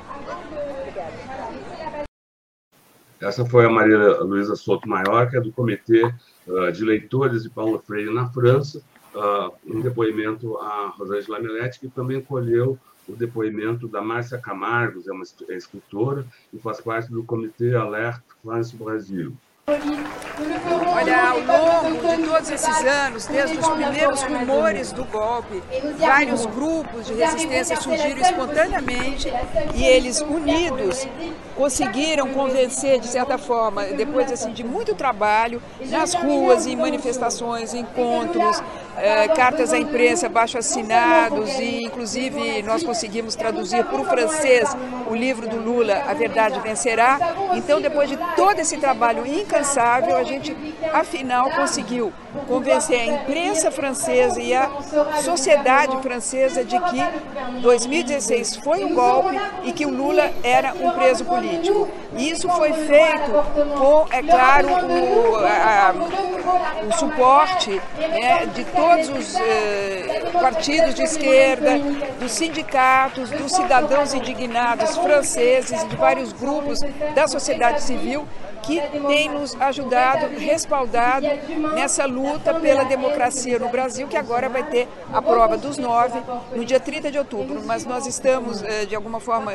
[3.20, 6.04] Essa foi a Maria Luísa Souto Maior, que é do Comitê
[6.46, 8.84] uh, de Leitores de Paulo Freire na França,
[9.16, 15.12] uh, em depoimento a Rosângela Melete, que também colheu o depoimento da Márcia Camargos, é
[15.12, 19.34] uma é escritora e faz parte do Comitê Alert France Brasil.
[19.66, 25.64] Olha, ao longo de todos esses anos, desde os primeiros rumores do golpe,
[25.98, 29.32] vários grupos de resistência surgiram espontaneamente
[29.74, 31.08] e eles, unidos,
[31.56, 38.62] conseguiram convencer, de certa forma, depois assim, de muito trabalho, nas ruas, em manifestações, encontros,
[38.98, 44.70] é, cartas à imprensa, baixo assinados e inclusive nós conseguimos traduzir para o francês
[45.10, 47.20] o livro do Lula, A Verdade Vencerá.
[47.56, 50.56] Então, depois de todo esse trabalho incansável, a gente
[50.94, 52.14] afinal conseguiu
[52.48, 54.70] convencer a imprensa francesa e a
[55.24, 61.26] sociedade francesa de que 2016 foi um golpe e que o Lula era um preso
[61.26, 61.90] político.
[62.16, 63.32] E isso foi feito
[63.78, 65.94] com, é claro, o, a,
[66.88, 71.80] o suporte né, de todos os eh, partidos de esquerda,
[72.20, 76.80] dos sindicatos, dos cidadãos indignados franceses e de vários grupos
[77.16, 78.28] da sociedade civil
[78.64, 81.28] que tem nos ajudado, respaldado
[81.76, 86.20] nessa luta pela democracia no Brasil, que agora vai ter a prova dos nove
[86.56, 87.62] no dia 30 de outubro.
[87.66, 89.52] Mas nós estamos, eh, de alguma forma,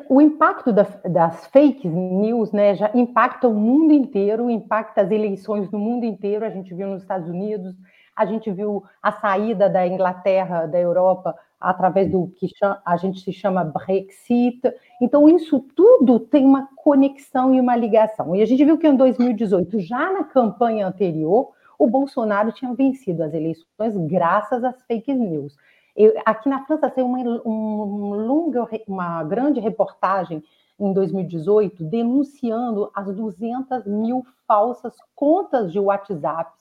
[0.09, 5.69] o impacto das, das, fake news, né, já impacta o mundo inteiro, impacta as eleições
[5.71, 6.45] no mundo inteiro.
[6.45, 7.75] A gente viu nos Estados Unidos,
[8.15, 12.47] a gente viu a saída da Inglaterra, da Europa, através do que
[12.85, 14.61] a gente se chama Brexit.
[15.01, 18.35] Então, isso tudo tem uma conexão e uma ligação.
[18.35, 23.23] E a gente viu que em 2018, já na campanha anterior, o Bolsonaro tinha vencido
[23.23, 25.55] as eleições graças às fake news.
[25.95, 30.43] Eu, aqui na França tem uma, um, longa, uma grande reportagem
[30.79, 36.51] em 2018 denunciando as 200 mil falsas contas de WhatsApp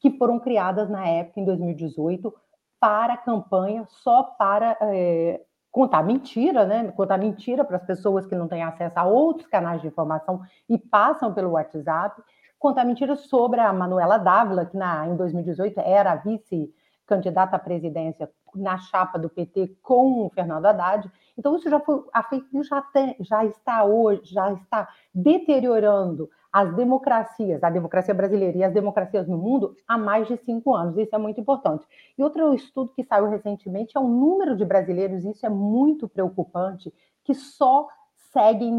[0.00, 2.34] que foram criadas na época, em 2018,
[2.80, 6.90] para a campanha, só para é, contar mentira, né?
[6.92, 10.78] Contar mentira para as pessoas que não têm acesso a outros canais de informação e
[10.78, 12.20] passam pelo WhatsApp.
[12.60, 18.76] Contar mentira sobre a Manuela Dávila, que na, em 2018 era vice-candidata à presidência na
[18.76, 21.10] chapa do PT com o Fernando Haddad.
[21.38, 26.28] Então, isso já foi, a fake news já, tem, já está hoje, já está deteriorando
[26.52, 30.98] as democracias, a democracia brasileira e as democracias no mundo há mais de cinco anos.
[30.98, 31.86] Isso é muito importante.
[32.18, 36.92] E outro estudo que saiu recentemente é o número de brasileiros, isso é muito preocupante,
[37.24, 37.88] que só
[38.34, 38.70] seguem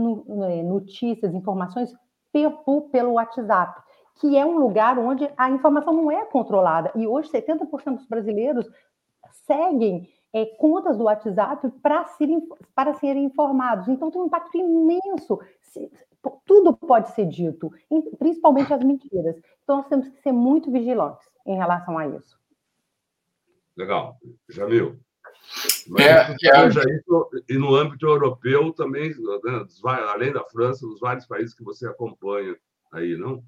[0.63, 1.91] notícias, informações
[2.91, 3.81] pelo WhatsApp,
[4.15, 6.91] que é um lugar onde a informação não é controlada.
[6.95, 8.69] E hoje 70% dos brasileiros
[9.45, 13.87] seguem é, contas do WhatsApp para serem, para serem informados.
[13.87, 15.39] Então tem um impacto imenso
[16.45, 17.71] tudo pode ser dito,
[18.19, 19.35] principalmente as mentiras.
[19.63, 22.39] Então, nós temos que ser muito vigilantes em relação a isso.
[23.75, 24.17] Legal.
[24.49, 24.99] Jamil.
[25.97, 29.65] É, é, isso, e no âmbito europeu também, né,
[30.09, 32.55] além da França, nos vários países que você acompanha
[32.91, 33.43] aí, não?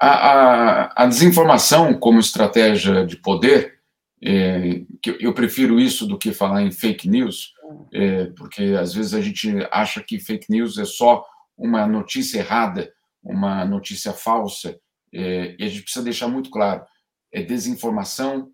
[0.00, 3.78] A, a, a desinformação como estratégia de poder,
[4.22, 7.54] é, que eu prefiro isso do que falar em fake news,
[7.92, 11.24] é, porque às vezes a gente acha que fake news é só
[11.56, 14.78] uma notícia errada, uma notícia falsa,
[15.12, 16.84] é, e a gente precisa deixar muito claro:
[17.32, 18.52] é desinformação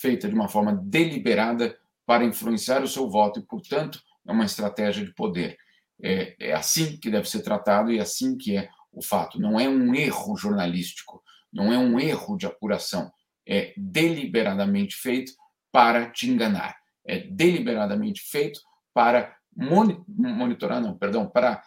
[0.00, 1.76] feita de uma forma deliberada
[2.06, 5.58] para influenciar o seu voto e, portanto, é uma estratégia de poder.
[6.02, 9.40] É, é assim que deve ser tratado e é assim que é o fato.
[9.40, 13.10] Não é um erro jornalístico, não é um erro de apuração.
[13.46, 15.32] É deliberadamente feito
[15.72, 16.76] para te enganar.
[17.04, 18.60] É deliberadamente feito
[18.94, 21.62] para monitorar, não, perdão, para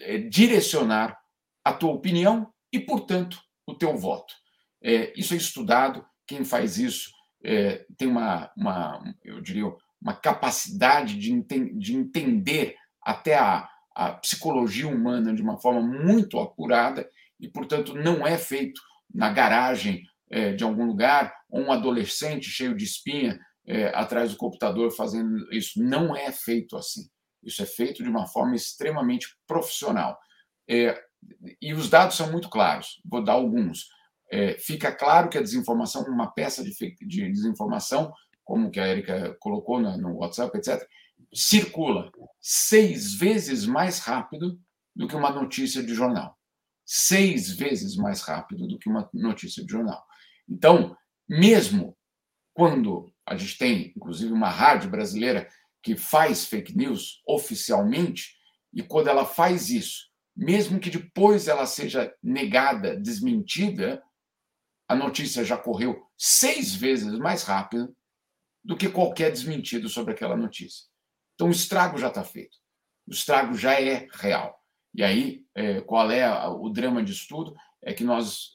[0.00, 1.18] é, direcionar
[1.64, 4.34] a tua opinião e, portanto, o teu voto.
[4.82, 7.10] É, isso é estudado, quem faz isso
[7.44, 9.64] é, tem uma, uma, eu diria,
[10.00, 16.38] uma capacidade de, enten de entender até a, a psicologia humana de uma forma muito
[16.38, 18.80] apurada e, portanto, não é feito
[19.12, 24.36] na garagem é, de algum lugar ou um adolescente cheio de espinha é, atrás do
[24.36, 25.82] computador fazendo isso.
[25.82, 27.02] Não é feito assim.
[27.42, 30.18] Isso é feito de uma forma extremamente profissional.
[30.68, 30.98] É,
[31.60, 33.00] e os dados são muito claros.
[33.04, 33.88] Vou dar alguns.
[34.32, 38.10] É, fica claro que a desinformação, uma peça de, de desinformação,
[38.42, 40.88] como que a Erika colocou no, no WhatsApp, etc.,
[41.34, 44.58] circula seis vezes mais rápido
[44.96, 46.38] do que uma notícia de jornal.
[46.82, 50.02] Seis vezes mais rápido do que uma notícia de jornal.
[50.48, 50.96] Então,
[51.28, 51.94] mesmo
[52.54, 55.46] quando a gente tem, inclusive, uma rádio brasileira
[55.82, 58.34] que faz fake news oficialmente,
[58.72, 64.02] e quando ela faz isso, mesmo que depois ela seja negada, desmentida,
[64.92, 67.96] a notícia já correu seis vezes mais rápido
[68.64, 70.84] do que qualquer desmentido sobre aquela notícia.
[71.34, 72.56] Então o estrago já está feito.
[73.06, 74.56] O estrago já é real.
[74.94, 77.54] E aí, é, qual é o drama de estudo?
[77.82, 78.50] É que nós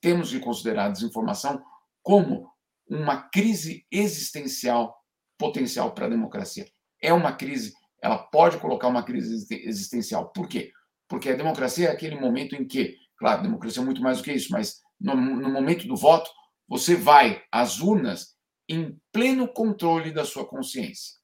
[0.00, 1.62] temos que considerar a desinformação
[2.02, 2.50] como
[2.88, 4.96] uma crise existencial
[5.38, 6.66] potencial para a democracia.
[7.00, 10.30] É uma crise, ela pode colocar uma crise existencial.
[10.30, 10.72] Por quê?
[11.08, 14.32] Porque a democracia é aquele momento em que, claro, democracia é muito mais do que
[14.32, 16.30] isso, mas no, no momento do voto,
[16.68, 18.36] você vai às urnas
[18.68, 21.14] em pleno controle da sua consciência.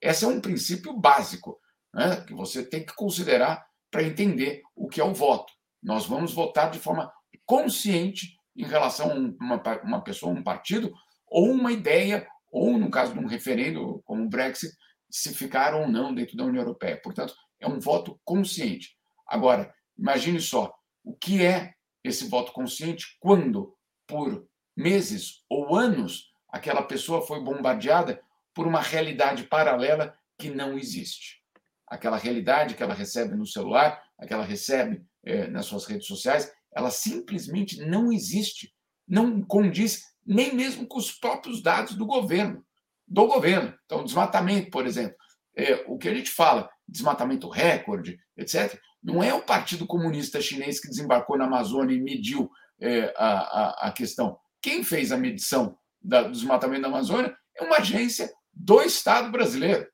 [0.00, 1.58] Esse é um princípio básico
[1.94, 5.52] né, que você tem que considerar para entender o que é o voto.
[5.82, 7.12] Nós vamos votar de forma
[7.44, 10.92] consciente em relação a uma, uma pessoa, um partido,
[11.26, 14.74] ou uma ideia, ou, no caso de um referendo como o Brexit,
[15.10, 17.00] se ficar ou não dentro da União Europeia.
[17.00, 18.96] Portanto, é um voto consciente.
[19.26, 21.75] Agora, imagine só o que é
[22.08, 23.74] esse voto consciente quando,
[24.06, 28.20] por meses ou anos, aquela pessoa foi bombardeada
[28.54, 31.42] por uma realidade paralela que não existe.
[31.86, 36.90] Aquela realidade que ela recebe no celular, aquela recebe é, nas suas redes sociais, ela
[36.90, 38.74] simplesmente não existe.
[39.06, 42.64] Não condiz nem mesmo com os próprios dados do governo.
[43.06, 43.74] Do governo.
[43.84, 45.16] Então, desmatamento, por exemplo.
[45.54, 50.80] É, o que a gente fala, desmatamento recorde, etc., não é o Partido Comunista Chinês
[50.80, 52.50] que desembarcou na Amazônia e mediu
[52.80, 54.38] é, a, a, a, questão.
[54.60, 59.86] Quem fez a medição da, do desmatamento da Amazônia é uma agência do Estado brasileiro.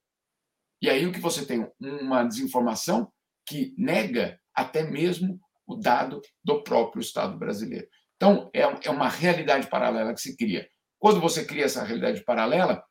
[0.81, 1.71] E aí o que você tem?
[1.81, 3.13] Uma desinformação
[3.47, 7.87] que nega até mesmo o dado do próprio Estado brasileiro.
[8.17, 10.69] Então, é, é uma realidade paralela que se cria.
[10.99, 12.85] Quando você cria essa realidade paralela,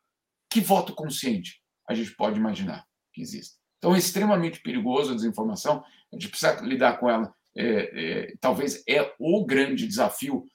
[0.50, 3.61] que voto consciente a gente pode imaginar que existe?
[3.82, 7.34] Então, é extremamente perigoso a desinformação, a gente precisa lidar com ela.
[7.56, 10.46] É, é, talvez é o grande desafio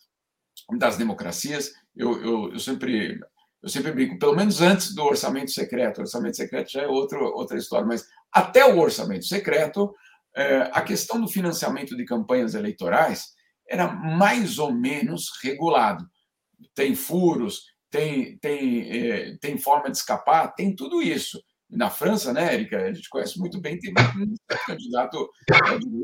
[0.78, 1.74] das democracias.
[1.94, 3.20] Eu, eu, eu sempre
[3.62, 5.98] Eu sempre brinco, pelo menos antes do orçamento secreto.
[5.98, 9.94] O orçamento secreto já é outro, outra história, mas até o orçamento secreto,
[10.36, 13.34] é, a questão do financiamento de campanhas eleitorais
[13.68, 16.08] era mais ou menos regulado.
[16.74, 21.44] Tem furos, tem, tem, é, tem forma de escapar, tem tudo isso.
[21.70, 25.30] Na França, né, Érica, a gente conhece muito bem, tem um candidato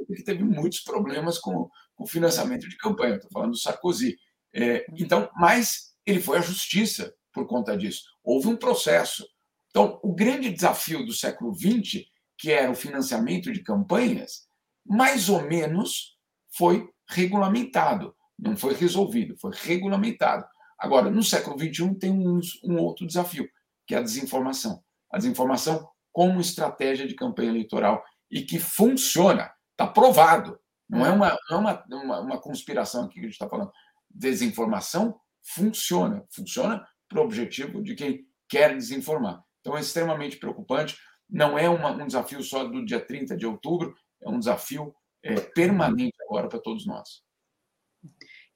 [0.07, 3.15] que teve muitos problemas com o financiamento de campanha.
[3.15, 4.17] Estou falando do Sarkozy.
[4.53, 8.03] É, então, mas ele foi à justiça por conta disso.
[8.23, 9.25] Houve um processo.
[9.69, 12.05] Então, o grande desafio do século XX,
[12.37, 14.47] que era o financiamento de campanhas,
[14.85, 16.17] mais ou menos
[16.55, 18.15] foi regulamentado.
[18.37, 20.45] Não foi resolvido, foi regulamentado.
[20.77, 23.47] Agora, no século XXI, tem um, um outro desafio,
[23.87, 24.83] que é a desinformação.
[25.13, 30.59] A desinformação como estratégia de campanha eleitoral e que funciona, está provado.
[30.89, 33.71] Não é uma, não é uma, uma, uma conspiração aqui que a gente está falando.
[34.09, 36.25] Desinformação funciona.
[36.31, 39.43] Funciona para o objetivo de quem quer desinformar.
[39.61, 40.97] Então é extremamente preocupante.
[41.29, 44.93] Não é uma, um desafio só do dia 30 de outubro, é um desafio
[45.23, 47.23] é, permanente agora para todos nós.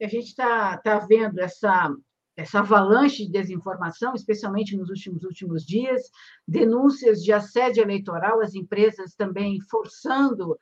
[0.02, 1.90] A gente está tá vendo essa,
[2.38, 6.04] essa avalanche de desinformação, especialmente nos últimos, últimos dias,
[6.48, 10.56] denúncias de assédio eleitoral, as empresas também forçando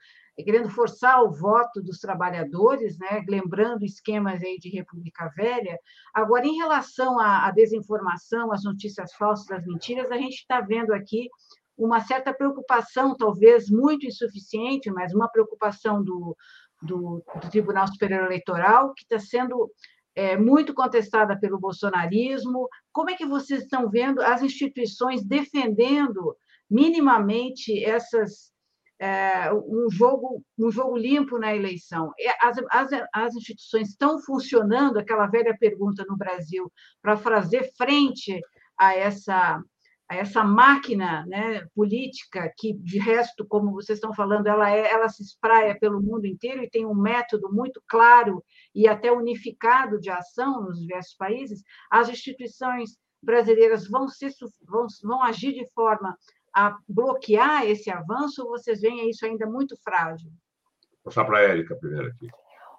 [0.43, 3.23] querendo forçar o voto dos trabalhadores, né?
[3.28, 5.80] lembrando esquemas aí de República Velha.
[6.13, 10.93] Agora, em relação à, à desinformação, às notícias falsas, às mentiras, a gente está vendo
[10.93, 11.30] aqui
[11.78, 16.36] uma certa preocupação, talvez muito insuficiente, mas uma preocupação do,
[16.82, 19.71] do, do Tribunal Superior Eleitoral, que está sendo
[20.16, 22.70] é, muito contestada pelo bolsonarismo.
[22.91, 26.36] Como é que vocês estão vendo as instituições defendendo
[26.70, 28.53] minimamente essas
[28.97, 32.13] é, um jogo um jogo limpo na eleição.
[32.41, 38.39] As, as, as instituições estão funcionando, aquela velha pergunta no Brasil, para fazer frente
[38.78, 39.61] a essa
[40.08, 45.10] a essa máquina né, política que, de resto, como vocês estão falando, ela, é, ela
[45.10, 48.43] se espraia pelo mundo inteiro e tem um método muito claro
[48.74, 54.32] e até unificado de ação nos diversos países, as instituições brasileiras vão, ser,
[54.62, 56.16] vão, vão agir de forma
[56.53, 60.30] a bloquear esse avanço ou vocês veem isso ainda muito frágil?
[60.30, 62.30] Vou passar para a Érica primeiro aqui.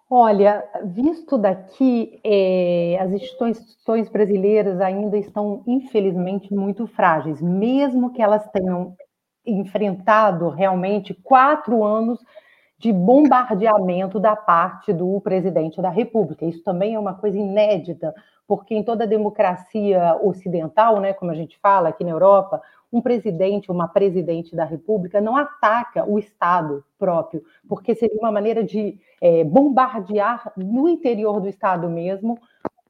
[0.09, 8.49] Olha, visto daqui, é, as instituições brasileiras ainda estão, infelizmente, muito frágeis, mesmo que elas
[8.51, 8.95] tenham
[9.45, 12.21] enfrentado realmente quatro anos
[12.79, 16.45] de bombardeamento da parte do presidente da República.
[16.45, 18.15] Isso também é uma coisa inédita,
[18.47, 23.71] porque em toda democracia ocidental, né, como a gente fala aqui na Europa, um presidente,
[23.71, 29.43] uma presidente da República não ataca o Estado próprio, porque seria uma maneira de é,
[29.45, 32.39] bombardear no interior do Estado mesmo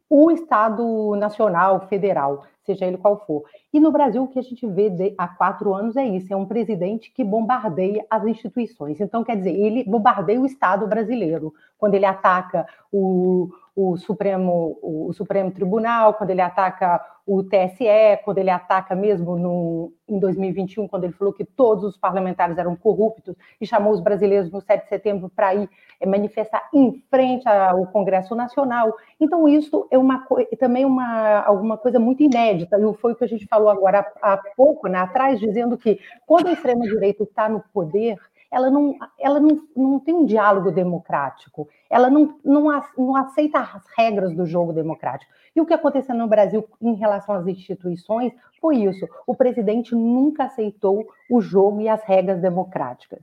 [0.09, 3.43] o Estado nacional, federal, seja ele qual for.
[3.73, 6.37] E no Brasil, o que a gente vê de, há quatro anos é isso: é
[6.37, 9.01] um presidente que bombardeia as instituições.
[9.01, 15.13] Então, quer dizer, ele bombardeia o Estado brasileiro, quando ele ataca o, o Supremo, o
[15.13, 21.05] Supremo Tribunal, quando ele ataca o TSE, quando ele ataca mesmo no, em 2021, quando
[21.05, 24.89] ele falou que todos os parlamentares eram corruptos e chamou os brasileiros no 7 de
[24.89, 25.69] setembro para ir
[26.01, 28.95] é, manifestar em frente ao Congresso Nacional.
[29.21, 30.25] Então, isso é uma,
[30.59, 34.39] também uma, alguma coisa muito inédita, e foi o que a gente falou agora há,
[34.57, 38.17] pouco, né, atrás, dizendo que quando a extrema-direita está no poder,
[38.51, 43.85] ela não, ela não, não tem um diálogo democrático, ela não, não, não aceita as
[43.97, 45.33] regras do jogo democrático.
[45.55, 50.45] E o que aconteceu no Brasil em relação às instituições foi isso: o presidente nunca
[50.45, 53.21] aceitou o jogo e as regras democráticas.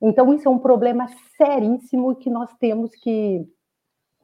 [0.00, 1.06] Então, isso é um problema
[1.36, 3.48] seríssimo que nós temos que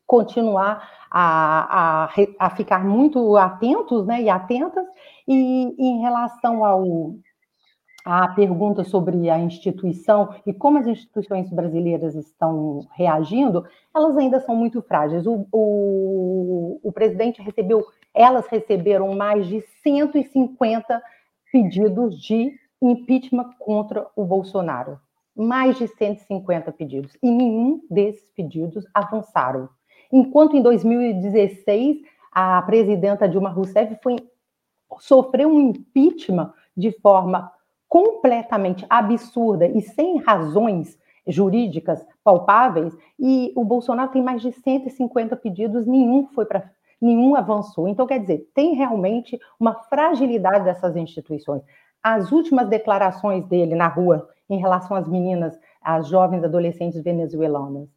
[0.05, 4.87] continuar a, a, a ficar muito atentos né, e atentas.
[5.27, 7.15] E em relação ao,
[8.11, 14.57] a pergunta sobre a instituição e como as instituições brasileiras estão reagindo, elas ainda são
[14.57, 15.27] muito frágeis.
[15.27, 17.85] O, o, o presidente recebeu,
[18.15, 21.03] elas receberam mais de 150
[21.53, 24.99] pedidos de impeachment contra o Bolsonaro.
[25.37, 27.15] Mais de 150 pedidos.
[27.23, 29.69] E nenhum desses pedidos avançaram.
[30.11, 31.99] Enquanto em 2016
[32.33, 34.17] a presidenta Dilma Rousseff foi,
[34.99, 37.53] sofreu um impeachment de forma
[37.89, 45.87] completamente absurda e sem razões jurídicas palpáveis, e o Bolsonaro tem mais de 150 pedidos,
[45.87, 46.71] nenhum foi para
[47.01, 47.87] nenhum avançou.
[47.87, 51.63] Então, quer dizer, tem realmente uma fragilidade dessas instituições.
[52.03, 57.89] As últimas declarações dele na rua em relação às meninas, às jovens adolescentes venezuelanas.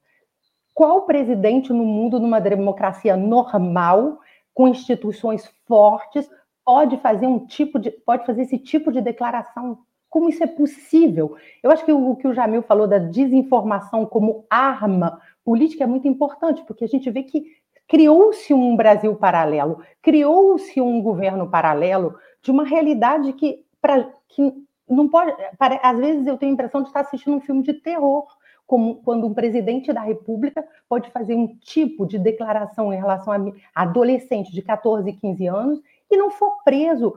[0.74, 4.20] Qual presidente no mundo, numa democracia normal,
[4.54, 6.30] com instituições fortes,
[6.66, 9.80] pode fazer um tipo de, pode fazer esse tipo de declaração?
[10.09, 11.36] Como isso é possível?
[11.64, 16.07] Eu acho que o que o Jamil falou da desinformação como arma política é muito
[16.07, 17.45] importante, porque a gente vê que
[17.88, 24.53] criou-se um Brasil paralelo, criou-se um governo paralelo de uma realidade que, pra, que
[24.89, 25.34] não pode.
[25.57, 28.28] Para, às vezes eu tenho a impressão de estar assistindo um filme de terror,
[28.68, 33.82] como quando um presidente da República pode fazer um tipo de declaração em relação a
[33.82, 35.82] adolescente de 14, 15 anos
[36.12, 37.16] e não for preso.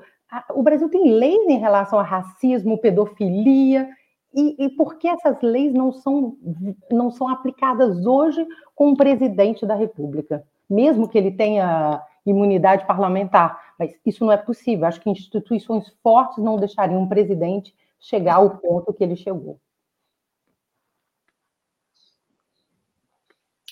[0.50, 3.88] O Brasil tem leis em relação a racismo, pedofilia,
[4.34, 6.36] e, e por que essas leis não são,
[6.90, 10.44] não são aplicadas hoje com o presidente da República?
[10.68, 14.86] Mesmo que ele tenha imunidade parlamentar, mas isso não é possível.
[14.86, 19.60] Acho que instituições fortes não deixariam um presidente chegar ao ponto que ele chegou.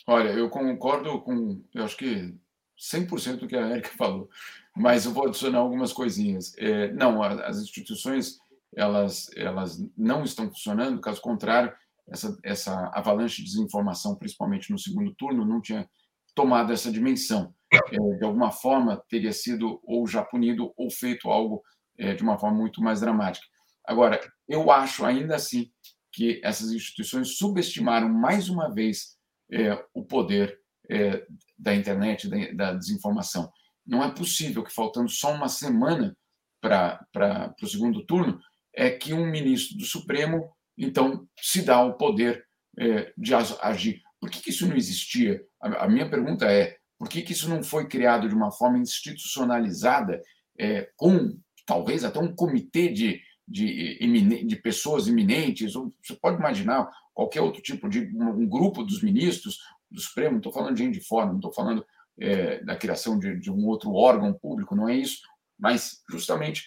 [0.07, 2.35] Olha, eu concordo com, eu acho que
[2.83, 4.29] 100% do que a Erika falou,
[4.77, 6.55] mas eu vou adicionar algumas coisinhas.
[6.59, 8.39] É, não, as instituições
[8.75, 11.73] elas, elas não estão funcionando, caso contrário,
[12.09, 15.89] essa, essa avalanche de desinformação, principalmente no segundo turno, não tinha
[16.35, 17.55] tomado essa dimensão.
[17.73, 21.63] É, de alguma forma, teria sido ou já punido ou feito algo
[21.99, 23.47] é, de uma forma muito mais dramática.
[23.85, 25.71] Agora, eu acho ainda assim
[26.13, 29.17] que essas instituições subestimaram mais uma vez
[29.51, 30.62] é, o poder
[30.93, 31.27] é,
[31.59, 33.51] da internet, da, da, desinformação.
[33.87, 36.17] Não é possível que, faltando só uma semana
[36.61, 38.39] para o segundo turno,
[38.75, 42.45] é que um ministro do Supremo, então, se dá o poder
[42.79, 44.03] é, de agir.
[44.21, 45.43] Por que, que, isso não existia?
[45.61, 48.79] A, a, minha pergunta é: por que, que isso não foi criado de uma forma
[48.79, 50.23] institucionalizada,
[50.59, 51.37] é, com
[51.67, 53.99] talvez até um comitê de, de,
[54.47, 55.75] de pessoas eminentes?
[55.75, 59.59] Ou você pode imaginar qualquer outro tipo de um, grupo dos ministros
[59.93, 61.87] do Supremo, não estou falando de fora, não estou falando
[62.19, 65.21] é, da criação de, de um outro órgão público, não é isso,
[65.59, 66.67] mas justamente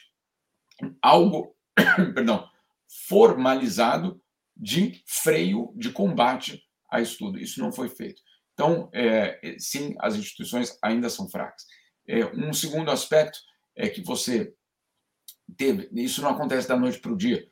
[1.02, 1.56] algo
[2.14, 2.48] perdão,
[3.08, 4.22] formalizado
[4.56, 7.38] de freio de combate a estudo.
[7.38, 8.22] Isso não foi feito.
[8.54, 11.66] Então, é, sim, as instituições ainda são fracas.
[12.08, 13.38] É, um segundo aspecto
[13.76, 14.54] é que você
[15.58, 17.46] teve, isso não acontece da noite para o dia.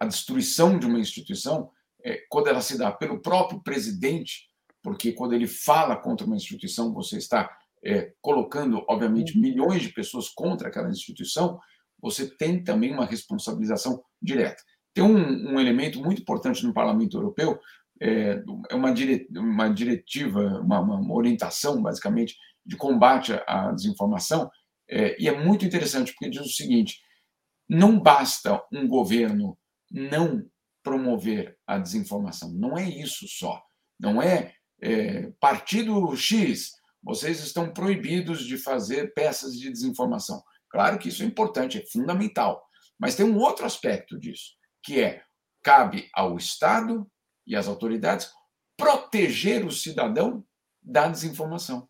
[0.00, 1.70] A destruição de uma instituição,
[2.02, 4.49] é, quando ela se dá pelo próprio presidente,
[4.82, 7.50] porque quando ele fala contra uma instituição, você está
[7.84, 11.58] é, colocando, obviamente, milhões de pessoas contra aquela instituição,
[12.00, 14.62] você tem também uma responsabilização direta.
[14.94, 17.58] Tem um, um elemento muito importante no Parlamento Europeu,
[18.00, 24.50] é, é uma, dire, uma diretiva, uma, uma, orientação, basicamente, de combate à desinformação,
[24.88, 27.00] é, e é muito interessante, porque diz o seguinte:
[27.68, 29.56] não basta um governo
[29.90, 30.44] não
[30.82, 33.62] promover a desinformação, não é isso só.
[33.98, 36.72] Não é, é partido X,
[37.02, 40.42] vocês estão proibidos de fazer peças de desinformação.
[40.68, 42.64] Claro que isso é importante, é fundamental.
[42.98, 44.52] Mas tem um outro aspecto disso,
[44.82, 45.22] que é
[45.62, 47.10] cabe ao Estado
[47.46, 48.30] e às autoridades
[48.76, 50.44] proteger o cidadão
[50.82, 51.80] da desinformação.
[51.80, 51.88] Ou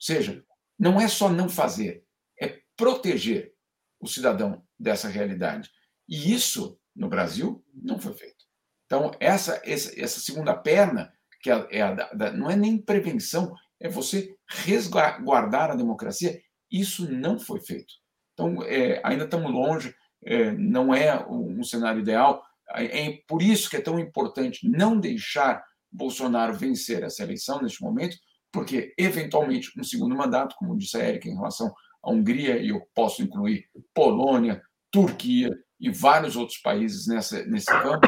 [0.00, 0.44] seja,
[0.78, 2.04] não é só não fazer,
[2.40, 3.54] é proteger
[4.00, 5.70] o cidadão dessa realidade.
[6.08, 8.44] E isso, no Brasil, não foi feito.
[8.86, 11.12] Então, essa, essa segunda perna,
[11.48, 16.38] que é, é a da, não é nem prevenção, é você resguardar a democracia,
[16.70, 17.94] isso não foi feito.
[18.34, 19.94] Então, é, ainda estamos longe,
[20.24, 22.42] é, não é um, cenário ideal.
[22.74, 28.16] É por isso que é tão importante não deixar Bolsonaro vencer essa eleição neste momento,
[28.52, 31.72] porque, eventualmente, um segundo mandato, como disse a Erika, em relação
[32.02, 38.06] à Hungria, e eu posso incluir Polônia, Turquia e vários outros países nessa, nesse campo,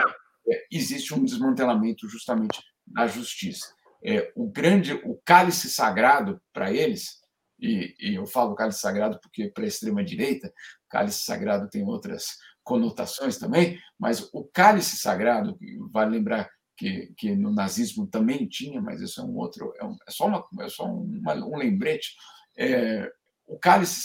[0.50, 2.60] é, existe um desmantelamento justamente
[2.90, 3.74] da justiça.
[4.02, 7.20] É, o grande, o cálice sagrado para eles
[7.60, 10.52] e, e eu falo cálice sagrado porque para a extrema-direita,
[10.88, 15.58] cálice sagrado tem outras conotações também, mas o cálice sagrado,
[15.92, 19.96] vale lembrar que, que no nazismo também tinha, mas isso é um outro, é, um,
[20.06, 22.14] é só, uma, é só uma, um lembrete.
[22.56, 23.10] É,
[23.46, 24.02] o cálice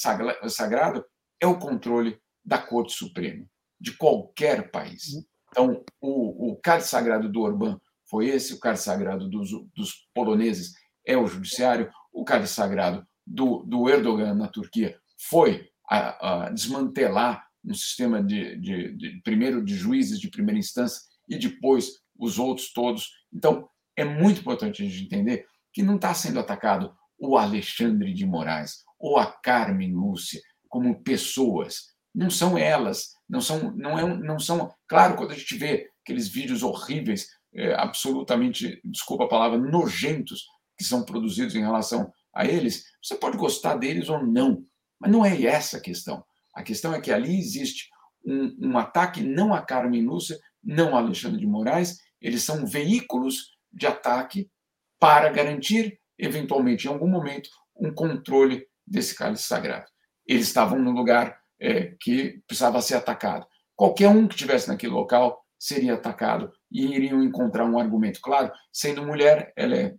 [0.49, 1.05] sagrado
[1.39, 3.45] é o controle da Corte Suprema,
[3.79, 5.25] de qualquer país.
[5.49, 7.79] Então, o, o cálice sagrado do Orbán
[8.10, 10.74] foi esse, o cálice sagrado dos, dos poloneses
[11.06, 14.97] é o judiciário, o cálice sagrado do, do Erdogan na Turquia
[15.30, 21.01] foi a, a desmantelar um sistema de, de, de, primeiro de juízes de primeira instância
[21.28, 23.10] e depois os outros todos.
[23.34, 28.26] Então, é muito importante a gente entender que não está sendo atacado o Alexandre de
[28.26, 31.95] Moraes ou a Carmen Lúcia como pessoas.
[32.14, 34.74] Não são elas, não são, não é, não são.
[34.88, 40.45] Claro, quando a gente vê aqueles vídeos horríveis, é, absolutamente, desculpa a palavra, nojentos
[40.78, 44.66] que são produzidos em relação a eles, você pode gostar deles ou não,
[44.99, 46.24] Mas não é essa a questão.
[46.53, 47.89] A questão é que ali existe
[48.26, 53.56] um, um ataque não a Carmen Lúcia, não a Alexandre de Moraes, eles são veículos
[53.72, 54.49] de ataque
[54.99, 59.86] para garantir, eventualmente, em algum momento, um controle desse cálice sagrado.
[60.26, 63.45] Eles estavam no lugar é, que precisava ser atacado.
[63.76, 68.19] Qualquer um que estivesse naquele local seria atacado e iriam encontrar um argumento.
[68.19, 69.95] Claro, sendo mulher, ela é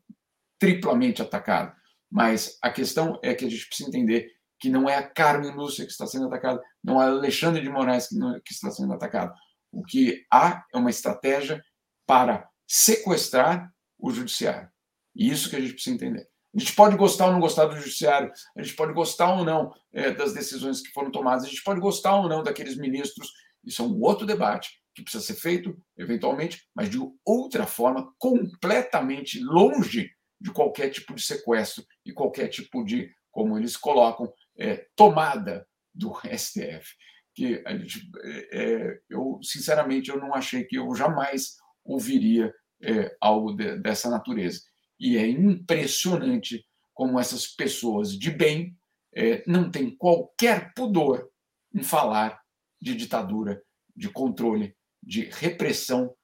[0.58, 1.74] triplamente atacada.
[2.10, 5.86] Mas a questão é que a gente precisa entender que não é a Carmen Lúcia
[5.86, 9.34] que está sendo atacada, não é Alexandre de Moraes que, não, que está sendo atacado.
[9.72, 11.64] O que há é uma estratégia
[12.06, 14.68] para sequestrar o judiciário.
[15.14, 16.28] E isso que a gente precisa entender.
[16.54, 19.72] A gente pode gostar ou não gostar do judiciário, a gente pode gostar ou não
[19.94, 23.30] é, das decisões que foram tomadas, a gente pode gostar ou não daqueles ministros.
[23.64, 29.38] Isso é um outro debate que precisa ser feito, eventualmente, mas de outra forma, completamente
[29.40, 35.68] longe de qualquer tipo de sequestro e qualquer tipo de, como eles colocam, é, tomada
[35.94, 36.94] do STF.
[37.34, 42.50] Que gente, é, é, eu, sinceramente, eu não achei que eu jamais ouviria
[42.82, 44.62] é, algo de, dessa natureza.
[44.98, 48.74] E é impressionante como essas pessoas de bem
[49.14, 51.30] é, não têm qualquer pudor
[51.74, 52.40] em falar
[52.80, 53.62] de ditadura,
[53.94, 54.74] de controle,
[55.06, 56.14] de repressão,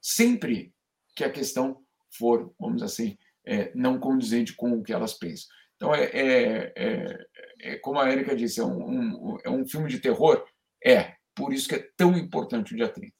[0.00, 0.74] sempre
[1.14, 1.84] que a questão
[2.16, 5.46] for, vamos assim, é, não condizente com o que elas pensam.
[5.76, 7.26] Então, é, é, é,
[7.60, 10.42] é como a Erika disse, é um, um, é um filme de terror?
[10.82, 13.14] É, por isso que é tão importante o dia 30.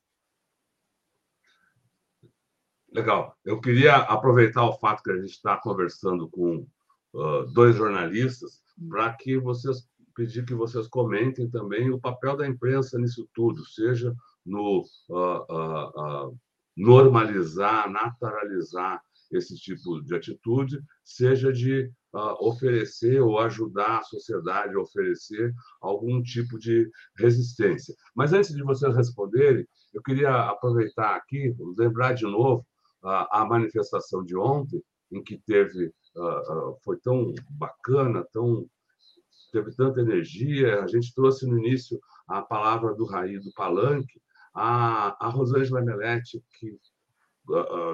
[2.93, 3.37] Legal.
[3.45, 6.67] Eu queria aproveitar o fato que a gente está conversando com
[7.13, 12.99] uh, dois jornalistas para que vocês pedir que vocês comentem também o papel da imprensa
[12.99, 14.17] nisso tudo, seja
[14.47, 16.39] no uh, uh,
[16.77, 21.91] normalizar, naturalizar esse tipo de atitude, seja de
[22.41, 26.89] oferecer ou ajudar a sociedade a oferecer algum tipo de
[27.19, 27.95] resistência.
[28.15, 32.65] Mas antes de vocês responderem, eu queria aproveitar aqui, lembrar de novo
[33.03, 34.83] a manifestação de ontem,
[35.13, 35.93] em que teve
[36.83, 38.67] foi tão bacana, tão
[39.53, 40.83] teve tanta energia.
[40.83, 44.21] A gente trouxe no início a palavra do Raí do Palanque,
[44.57, 46.79] a, a Rosângela Melete, que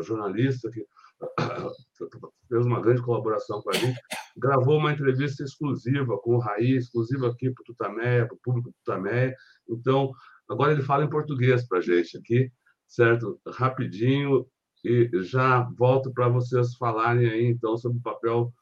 [0.02, 0.86] jornalista que
[2.48, 4.00] fez uma grande colaboração com a gente,
[4.36, 8.70] gravou uma entrevista exclusiva com o Raí, exclusiva aqui para o Tutameia, para o público
[8.70, 9.34] do Tutameia.
[9.68, 10.12] Então,
[10.48, 12.50] agora ele fala em português para a gente aqui,
[12.86, 13.40] certo?
[13.46, 14.46] Rapidinho,
[14.84, 18.52] e já volto para vocês falarem aí, então, sobre o papel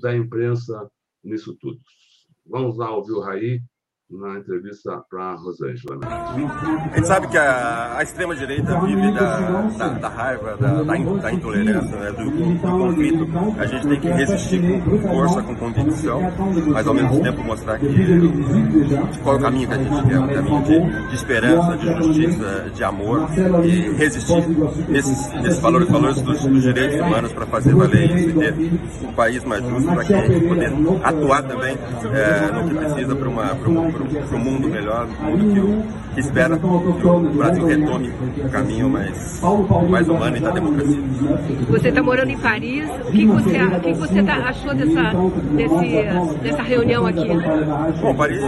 [0.00, 0.90] da imprensa
[1.22, 1.80] nisso tudo.
[2.46, 3.62] Vamos lá ouvir o Raí
[4.10, 5.96] na entrevista para a Rosângela.
[5.96, 6.06] Né?
[6.92, 11.96] A gente sabe que a, a extrema-direita vive da, da, da raiva, da, da, intolerância,
[11.96, 12.12] né?
[12.12, 13.26] do, do, conflito.
[13.58, 16.20] A gente tem que resistir com força, com convicção,
[16.66, 17.86] mas ao mesmo tempo mostrar que
[19.22, 22.70] qual é o caminho que a gente quer, um caminho de, de esperança, de justiça,
[22.74, 23.28] de amor
[23.64, 24.46] e resistir
[24.88, 28.54] nesses, nesses valores, valores dos, dos direitos humanos para fazer valer e ter
[29.02, 31.74] um país mais justo para que a gente poder atuar também
[32.12, 36.20] é, no que precisa para uma, uma para um mundo melhor, um mundo que, que
[36.20, 39.40] espera que o Brasil retome o caminho mais,
[39.88, 41.02] mais humano e da democracia.
[41.68, 45.12] Você está morando em Paris, o que você, o que você tá, achou dessa,
[45.56, 47.28] desse, dessa reunião aqui?
[48.00, 48.40] Bom, Paris,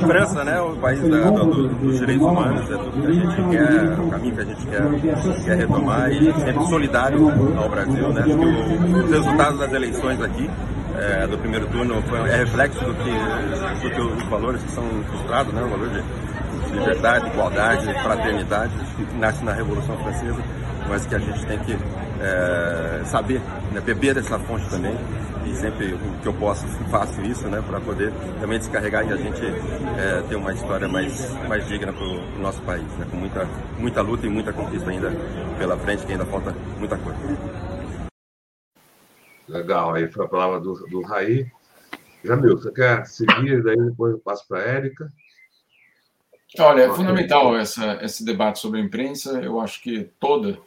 [0.00, 4.00] França, né, o país da, do, dos direitos humanos, é tudo que a gente quer,
[4.00, 8.98] o caminho que a gente quer, quer retomar e sempre solidário ao Brasil, né, porque
[8.98, 10.48] os resultados das eleições aqui
[10.98, 13.10] é, do primeiro turno foi, é reflexo do que,
[13.82, 15.62] do que os valores que são frustrados, né?
[15.62, 16.02] o valor de
[16.72, 20.42] liberdade, igualdade, fraternidade, que nasce na Revolução Francesa,
[20.88, 21.78] mas que a gente tem que
[22.20, 23.40] é, saber,
[23.72, 23.80] né?
[23.80, 24.96] beber dessa fonte também.
[25.44, 27.60] E sempre que eu posso, faço isso, né?
[27.66, 32.04] Para poder também descarregar e a gente é, ter uma história mais, mais digna para
[32.04, 33.04] o nosso país, né?
[33.10, 35.10] Com muita, muita luta e muita conquista ainda
[35.58, 37.18] pela frente, que ainda falta muita coisa.
[39.48, 41.50] Legal, aí foi a palavra do, do Raí.
[42.24, 45.12] Jamil, você quer seguir, daí depois eu passo para a Érica?
[46.58, 49.40] Olha, é fundamental essa, esse debate sobre a imprensa.
[49.40, 50.58] Eu acho que toda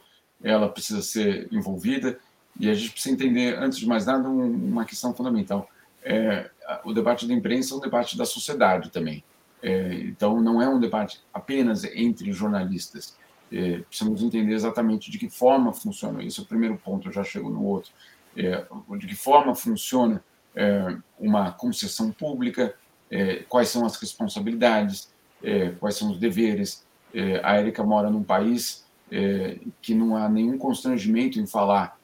[0.42, 2.18] ela precisa ser envolvida
[2.58, 5.68] e a gente precisa entender, antes de mais nada, uma questão fundamental.
[6.02, 6.50] É,
[6.84, 9.24] o debate da imprensa é um debate da sociedade também.
[9.62, 13.16] É, então, não é um debate apenas entre jornalistas.
[13.50, 16.22] É, precisamos entender exatamente de que forma funciona.
[16.22, 17.92] Esse é o primeiro ponto, eu já chego no outro
[18.36, 18.66] é,
[18.98, 20.22] de que forma funciona
[20.56, 22.74] é, uma concessão pública,
[23.10, 25.10] é, quais são as responsabilidades,
[25.42, 26.84] é, quais são os deveres.
[27.14, 31.96] É, a Érica mora num país é, que não há nenhum constrangimento em falar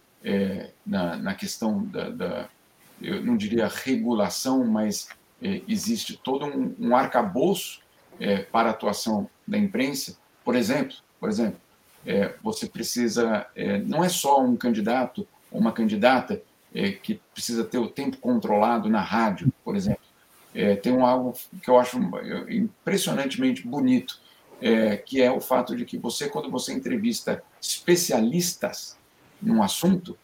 [0.86, 2.48] na, na, questão da, da,
[3.00, 5.08] eu não diria regulação, mas
[5.66, 7.80] existe todo um, um arcabouço
[8.52, 10.16] para a atuação da imprensa.
[10.44, 11.58] Por exemplo, por exemplo,
[12.40, 13.48] você precisa
[13.84, 16.42] não é só um candidato uma candidata
[16.74, 20.02] é, que precisa ter o tempo controlado na rádio, por exemplo.
[20.54, 21.98] É, tem um algo que eu acho
[22.48, 24.20] impressionantemente bonito,
[24.60, 28.96] é, que é o fato de que você, quando você entrevista especialistas
[29.40, 30.16] num assunto,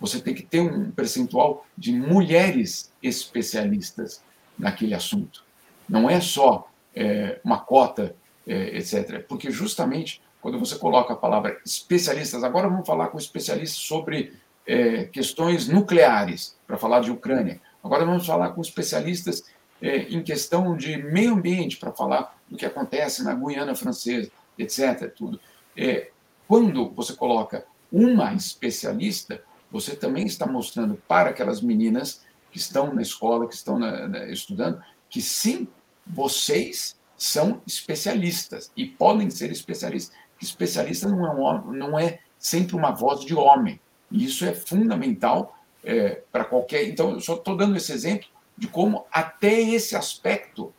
[0.00, 4.22] você tem que ter um percentual de mulheres especialistas
[4.58, 5.44] naquele assunto.
[5.88, 8.14] Não é só é, uma cota,
[8.46, 9.24] é, etc.
[9.26, 14.32] Porque justamente quando você coloca a palavra especialistas, agora vamos falar com especialistas sobre
[14.66, 17.60] é, questões nucleares, para falar de Ucrânia.
[17.82, 19.44] Agora vamos falar com especialistas
[19.80, 25.12] é, em questão de meio ambiente, para falar do que acontece na Guiana Francesa, etc.
[25.14, 25.38] Tudo.
[25.76, 26.10] É,
[26.48, 33.02] quando você coloca uma especialista, você também está mostrando para aquelas meninas que estão na
[33.02, 35.68] escola, que estão na, na, estudando, que sim,
[36.06, 40.16] vocês são especialistas e podem ser especialistas.
[40.40, 43.80] Especialista não é, um, não é sempre uma voz de homem.
[44.10, 46.88] E isso é fundamental é, para qualquer.
[46.88, 50.72] Então, eu só estou dando esse exemplo de como até esse aspecto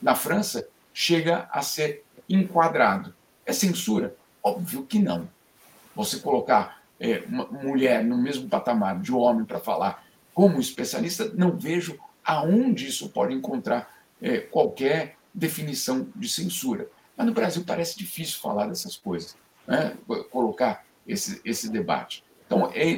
[0.00, 3.14] na França chega a ser enquadrado.
[3.44, 4.14] É censura?
[4.42, 5.28] Óbvio que não.
[5.94, 11.56] Você colocar é, uma mulher no mesmo patamar de homem para falar como especialista, não
[11.56, 13.92] vejo aonde isso pode encontrar
[14.22, 16.88] é, qualquer definição de censura.
[17.16, 19.36] Mas no Brasil parece difícil falar dessas coisas,
[19.66, 19.96] né?
[20.30, 22.24] colocar esse, esse debate.
[22.50, 22.90] Então, é,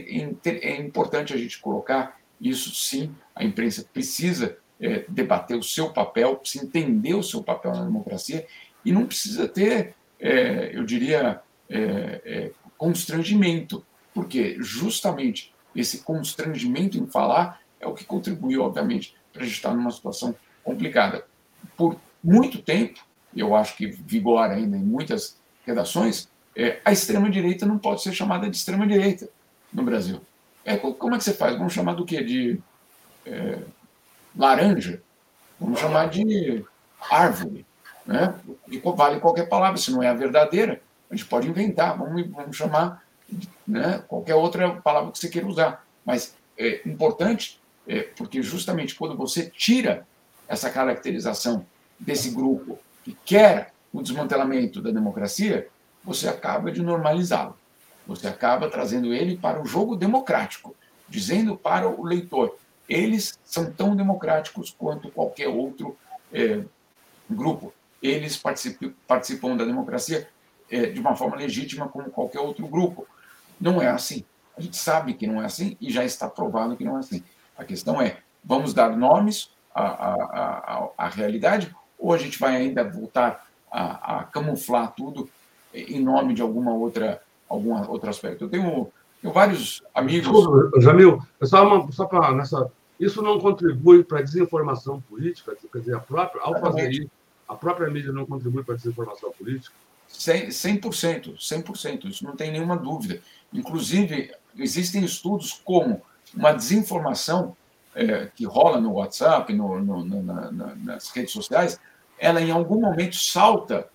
[0.46, 6.36] é importante a gente colocar isso sim, a imprensa precisa é, debater o seu papel,
[6.36, 8.46] precisa entender o seu papel na democracia
[8.82, 11.78] e não precisa ter, é, eu diria, é,
[12.24, 13.84] é constrangimento,
[14.14, 19.74] porque justamente esse constrangimento em falar é o que contribuiu, obviamente, para a gente estar
[19.74, 20.34] numa situação
[20.64, 21.26] complicada.
[21.76, 23.04] Por muito tempo,
[23.36, 28.48] eu acho que vigora ainda em muitas redações, é, a extrema-direita não pode ser chamada
[28.48, 29.28] de extrema-direita
[29.72, 30.20] no Brasil.
[30.64, 31.56] É, como é que você faz?
[31.56, 32.22] Vamos chamar do quê?
[32.22, 32.60] De
[33.26, 33.58] é,
[34.36, 35.02] laranja?
[35.58, 36.64] Vamos chamar de
[37.10, 37.66] árvore.
[38.06, 38.34] Né?
[38.68, 42.56] E vale qualquer palavra, se não é a verdadeira, a gente pode inventar, vamos, vamos
[42.56, 43.04] chamar
[43.66, 45.84] né, qualquer outra palavra que você queira usar.
[46.04, 50.06] Mas é importante, é, porque justamente quando você tira
[50.48, 51.64] essa caracterização
[51.98, 55.68] desse grupo que quer o desmantelamento da democracia,
[56.04, 57.56] você acaba de normalizá-lo.
[58.06, 60.74] Você acaba trazendo ele para o jogo democrático,
[61.08, 62.56] dizendo para o leitor:
[62.88, 65.96] eles são tão democráticos quanto qualquer outro
[66.32, 66.64] é,
[67.30, 67.72] grupo.
[68.02, 70.28] Eles participam, da democracia
[70.70, 73.06] é, de uma forma legítima como qualquer outro grupo.
[73.60, 74.24] Não é assim.
[74.56, 77.22] A gente sabe que não é assim e já está provado que não é assim.
[77.56, 82.56] A questão é: vamos dar nomes à, à, à, à realidade ou a gente vai
[82.56, 85.30] ainda voltar a, a camuflar tudo
[85.72, 87.22] em nome de alguma outra
[87.52, 88.44] algum outro aspecto.
[88.44, 88.88] Eu tenho,
[89.20, 90.30] tenho vários amigos.
[90.30, 92.70] Desculpa, Jamil, só, uma, só para nessa.
[92.98, 95.56] Isso não contribui para a desinformação política?
[95.72, 97.10] Quer dizer, a própria, ao fazer isso,
[97.48, 99.74] a própria mídia não contribui para a desinformação política?
[100.10, 103.20] 100%, 100%, isso não tem nenhuma dúvida.
[103.52, 106.02] Inclusive, existem estudos como
[106.34, 107.56] uma desinformação
[107.94, 111.80] é, que rola no WhatsApp, no, no, na, na, nas redes sociais,
[112.18, 113.88] ela em algum momento salta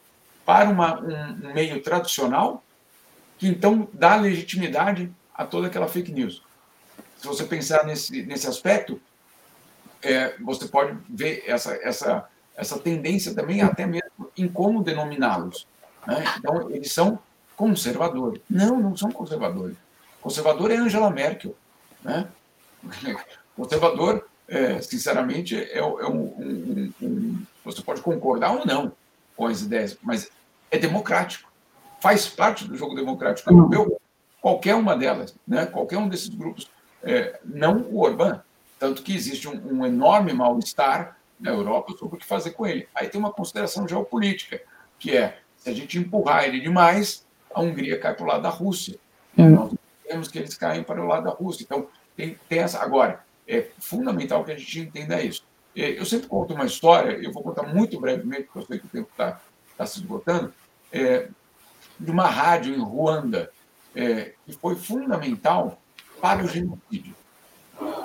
[0.45, 2.63] para uma, um, um meio tradicional
[3.37, 6.41] que então dá legitimidade a toda aquela fake news.
[7.17, 8.99] Se você pensar nesse, nesse aspecto,
[10.01, 15.67] é, você pode ver essa, essa, essa tendência também, até mesmo em como denominá-los.
[16.05, 16.23] Né?
[16.37, 17.19] Então, eles são
[17.55, 18.41] conservadores.
[18.49, 19.75] Não, não são conservadores.
[20.21, 21.55] Conservador é Angela Merkel.
[22.03, 22.27] Né?
[23.55, 28.91] Conservador, é, sinceramente, é, é um, um, um, Você pode concordar ou não
[29.35, 30.29] com as ideias, mas
[30.69, 31.46] é democrático
[31.99, 33.99] faz parte do jogo democrático europeu,
[34.41, 35.65] qualquer uma delas, né?
[35.65, 36.69] qualquer um desses grupos,
[37.03, 38.41] é, não o Orbán.
[38.79, 42.87] Tanto que existe um, um enorme mal-estar na Europa sobre o que fazer com ele.
[42.93, 44.61] Aí tem uma consideração geopolítica,
[44.99, 48.49] que é, se a gente empurrar ele demais, a Hungria cai para o lado da
[48.49, 48.99] Rússia.
[49.37, 49.49] Hum.
[49.49, 49.73] Nós
[50.03, 51.63] queremos que eles caem para o lado da Rússia.
[51.63, 52.79] Então, tem, tem essa.
[52.79, 55.43] Agora, é fundamental que a gente entenda isso.
[55.75, 58.85] É, eu sempre conto uma história, eu vou contar muito brevemente, porque eu sei que
[58.85, 59.39] o tempo está
[59.77, 60.53] tá se esgotando.
[60.91, 61.29] É,
[61.99, 63.51] de uma rádio em Ruanda,
[63.95, 65.81] é, que foi fundamental
[66.21, 67.15] para o genocídio.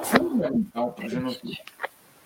[0.03, 1.65] Fundamental para o genocídio.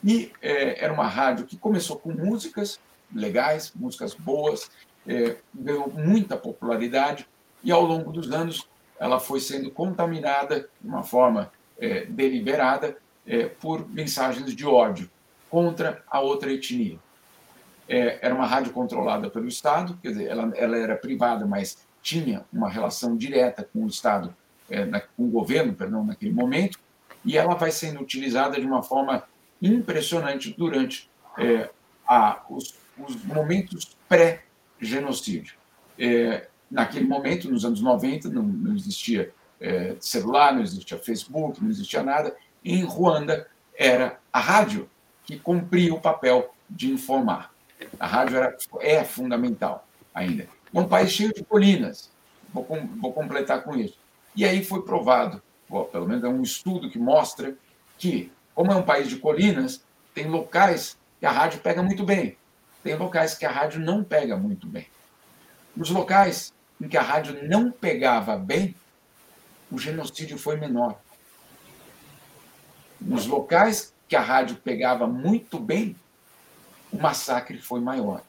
[0.05, 2.79] E é, era uma rádio que começou com músicas
[3.13, 4.71] legais, músicas boas,
[5.07, 7.29] é, ganhou muita popularidade,
[7.63, 12.97] e ao longo dos anos ela foi sendo contaminada de uma forma é, deliberada
[13.27, 15.11] é, por mensagens de ódio.
[15.49, 16.99] contra a outra etnia.
[17.89, 22.45] É, era uma rádio controlada pelo Estado, quer dizer, ela, ela era privada, mas tinha
[22.53, 24.35] uma relação direta com o Estado,
[24.69, 26.79] é, na, com o governo, perdão, naquele momento,
[27.25, 29.25] e ela vai sendo utilizada de uma forma
[29.61, 31.71] impressionante durante é,
[32.07, 35.55] a, os, os, momentos pré-genocídio.
[35.99, 41.71] É, naquele momento, nos anos 90, não, não existia é, celular, não existia Facebook, não
[41.71, 42.37] existia nada.
[42.65, 44.89] Em Ruanda, era a rádio
[45.25, 47.53] que cumpria o papel de informar.
[47.99, 50.49] A rádio era, é fundamental ainda.
[50.75, 52.11] É um país cheio de colinas,
[52.53, 52.67] vou,
[53.01, 53.99] vou completar com isso.
[54.35, 55.43] E aí foi provado,
[55.91, 57.57] pelo menos é um estudo que mostra
[57.99, 59.83] que, como é um país de colinas,
[60.15, 62.37] tem locais que a rádio pega muito bem,
[62.83, 64.87] tem locais que a rádio não pega muito bem.
[65.75, 68.75] Nos locais em que a rádio não pegava bem,
[69.71, 71.01] o genocídio foi menor.
[73.01, 75.97] Nos locais que a rádio pegava muito bem,
[76.93, 78.23] o massacre foi maior.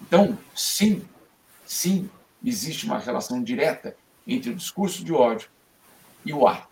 [0.00, 1.06] Então, sim,
[1.66, 2.08] sim,
[2.44, 3.96] existe uma relação direta
[4.26, 5.48] entre o discurso de ódio
[6.24, 6.68] e o ato.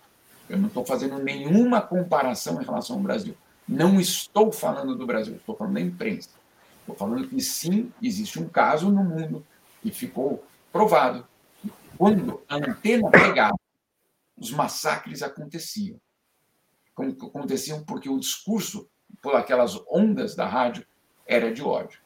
[0.49, 3.37] Eu não estou fazendo nenhuma comparação em relação ao Brasil.
[3.67, 6.31] Não estou falando do Brasil, estou falando da imprensa.
[6.81, 9.45] Estou falando que sim, existe um caso no mundo
[9.83, 11.27] que ficou provado
[11.61, 13.59] que quando a antena pegava,
[14.37, 15.99] os massacres aconteciam.
[16.97, 18.89] Aconteciam porque o discurso,
[19.23, 20.85] por aquelas ondas da rádio,
[21.27, 22.01] era de ódio.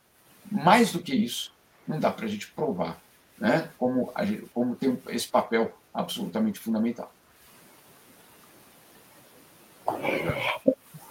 [0.51, 1.55] Mais do que isso,
[1.87, 2.99] não dá para a gente provar
[3.39, 4.13] né, como,
[4.53, 7.11] como tem esse papel absolutamente fundamental.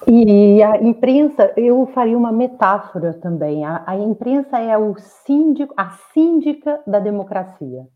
[0.07, 3.65] E a imprensa, eu faria uma metáfora também.
[3.65, 7.87] A, a imprensa é o síndico, a síndica da democracia.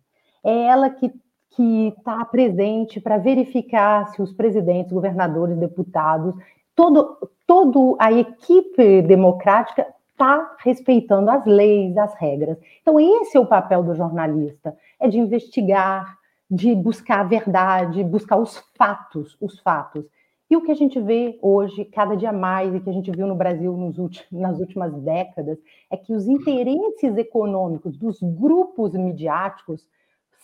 [0.44, 1.12] É ela que
[1.56, 6.34] que está presente para verificar se os presidentes, governadores, deputados,
[6.76, 12.58] todo, todo a equipe democrática está respeitando as leis, as regras.
[12.82, 16.18] Então, esse é o papel do jornalista: é de investigar,
[16.50, 20.06] de buscar a verdade, buscar os fatos, os fatos.
[20.50, 23.26] E o que a gente vê hoje, cada dia mais, e que a gente viu
[23.26, 25.58] no Brasil últimos, nas últimas décadas,
[25.90, 29.88] é que os interesses econômicos dos grupos midiáticos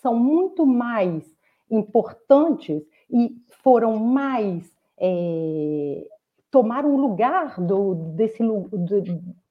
[0.02, 1.24] são muito mais
[1.70, 4.68] importantes e foram mais.
[4.98, 6.08] É,
[6.52, 8.70] tomaram o lugar do, desse, do,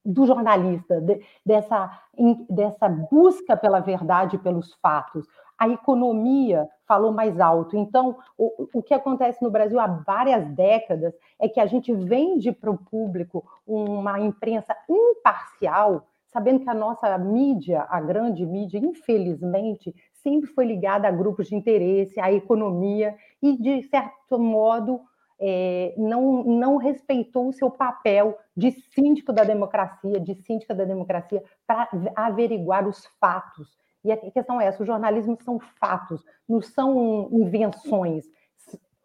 [0.04, 5.26] do jornalista, de, dessa, in, dessa busca pela verdade, pelos fatos
[5.58, 7.76] a economia falou mais alto.
[7.76, 12.52] Então, o, o que acontece no Brasil há várias décadas é que a gente vende
[12.52, 19.92] para o público uma imprensa imparcial, sabendo que a nossa mídia, a grande mídia, infelizmente,
[20.12, 25.00] sempre foi ligada a grupos de interesse, à economia, e, de certo modo,
[25.40, 31.42] é, não, não respeitou o seu papel de síndico da democracia, de síndica da democracia,
[31.66, 37.28] para averiguar os fatos e a questão é essa: o jornalismo são fatos, não são
[37.32, 38.24] invenções.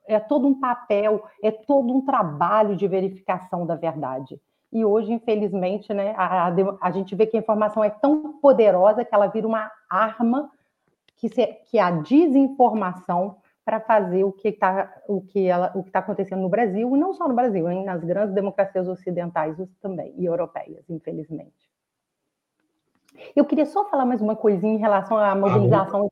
[0.05, 4.39] É todo um papel, é todo um trabalho de verificação da verdade.
[4.71, 9.13] E hoje, infelizmente, né, a, a, gente vê que a informação é tão poderosa que
[9.13, 10.49] ela vira uma arma
[11.15, 15.89] que, se, que a desinformação para fazer o que está o que ela o que
[15.89, 20.13] está acontecendo no Brasil e não só no Brasil, hein, nas grandes democracias ocidentais também
[20.17, 21.71] e europeias, infelizmente.
[23.35, 26.11] Eu queria só falar mais uma coisinha em relação à mobilização.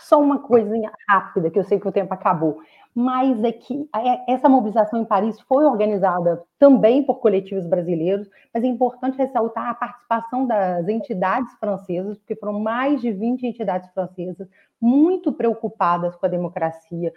[0.00, 2.60] Só uma coisinha rápida, que eu sei que o tempo acabou.
[2.94, 8.64] Mas é que é, essa mobilização em Paris foi organizada também por coletivos brasileiros, mas
[8.64, 14.48] é importante ressaltar a participação das entidades francesas, porque foram mais de 20 entidades francesas
[14.80, 17.12] muito preocupadas com a democracia,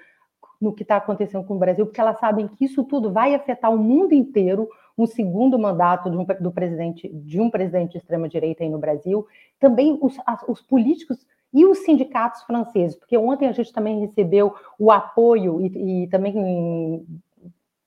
[0.62, 3.74] no que está acontecendo com o Brasil, porque elas sabem que isso tudo vai afetar
[3.74, 8.30] o mundo inteiro, um segundo mandato de um, do presidente, de um presidente de extrema
[8.30, 9.26] direita aí no Brasil,
[9.60, 10.16] também os,
[10.48, 16.04] os políticos e os sindicatos franceses, porque ontem a gente também recebeu o apoio e,
[16.04, 17.06] e também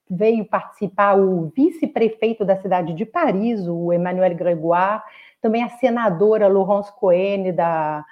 [0.08, 5.02] veio participar o vice-prefeito da cidade de Paris, o Emmanuel Grégoire,
[5.40, 8.04] também a senadora Laurence Cohen da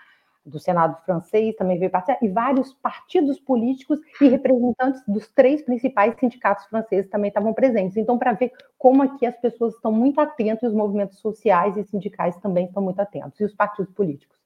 [0.44, 6.14] do Senado francês também veio participar, e vários partidos políticos e representantes dos três principais
[6.18, 7.96] sindicatos franceses também estavam presentes.
[7.96, 12.36] Então, para ver como aqui as pessoas estão muito atentas, os movimentos sociais e sindicais
[12.36, 14.43] também estão muito atentos, e os partidos políticos.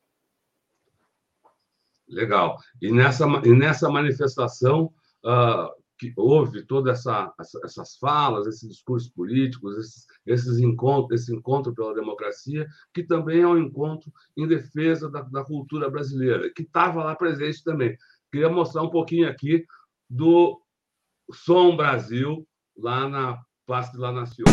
[2.08, 2.58] Legal.
[2.80, 4.92] E nessa, e nessa manifestação,
[5.24, 7.34] uh, que houve todas essa,
[7.64, 13.46] essas falas, esses discursos políticos, esses, esses encontros, esse encontro pela democracia, que também é
[13.46, 17.96] um encontro em defesa da, da cultura brasileira, que estava lá presente também.
[18.30, 19.66] Queria mostrar um pouquinho aqui
[20.08, 20.60] do
[21.32, 22.46] Som Brasil,
[22.76, 24.44] lá na Place de la Nation.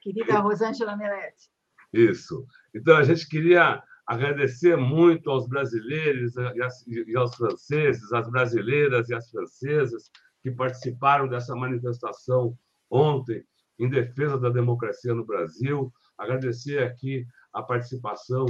[0.00, 1.50] Querida Rosângela Melete.
[1.92, 2.46] Isso.
[2.74, 9.28] Então, a gente queria agradecer muito aos brasileiros e aos franceses, às brasileiras e às
[9.30, 10.10] francesas
[10.42, 12.56] que participaram dessa manifestação
[12.88, 13.44] ontem
[13.78, 15.92] em defesa da democracia no Brasil.
[16.16, 18.46] Agradecer aqui a participação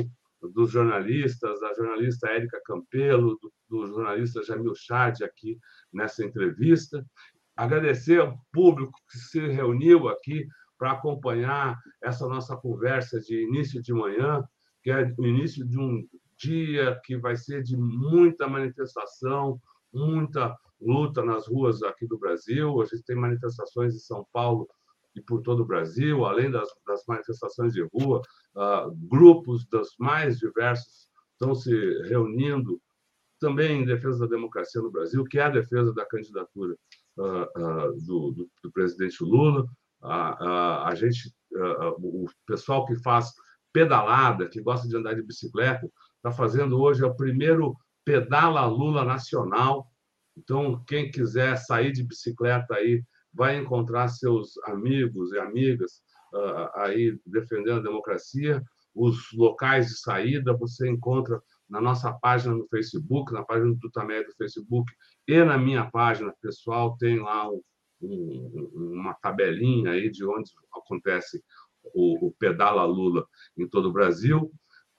[0.55, 5.59] dos jornalistas, da jornalista Érica Campelo, do, do jornalista Jamil Chad aqui
[5.93, 7.05] nessa entrevista,
[7.57, 10.47] agradecer ao público que se reuniu aqui
[10.79, 14.45] para acompanhar essa nossa conversa de início de manhã,
[14.83, 16.07] que é o início de um
[16.39, 19.61] dia que vai ser de muita manifestação,
[19.93, 22.81] muita luta nas ruas aqui do Brasil.
[22.81, 24.69] A gente tem manifestações em São Paulo
[25.15, 28.21] e por todo o Brasil, além das, das manifestações de rua,
[28.55, 31.73] uh, grupos dos mais diversos estão se
[32.03, 32.81] reunindo
[33.39, 36.75] também em defesa da democracia no Brasil, que é a defesa da candidatura
[37.19, 39.67] uh, do, do, do, presidente Lula.
[40.07, 41.35] A gente,
[41.99, 43.33] o pessoal que faz
[43.73, 45.87] pedalada, que gosta de andar de bicicleta,
[46.17, 49.91] está fazendo hoje o primeiro Pedala Lula Nacional.
[50.37, 53.03] Então, quem quiser sair de bicicleta aí,
[53.33, 56.01] vai encontrar seus amigos e amigas
[56.75, 58.63] aí defendendo a democracia.
[58.95, 64.25] Os locais de saída você encontra na nossa página no Facebook, na página do Tutameia
[64.25, 64.91] do Facebook
[65.27, 67.61] e na minha página pessoal tem lá um,
[68.07, 71.43] um, uma tabelinha aí de onde acontece
[71.95, 73.27] o, o Pedala Lula
[73.57, 74.51] em todo o Brasil.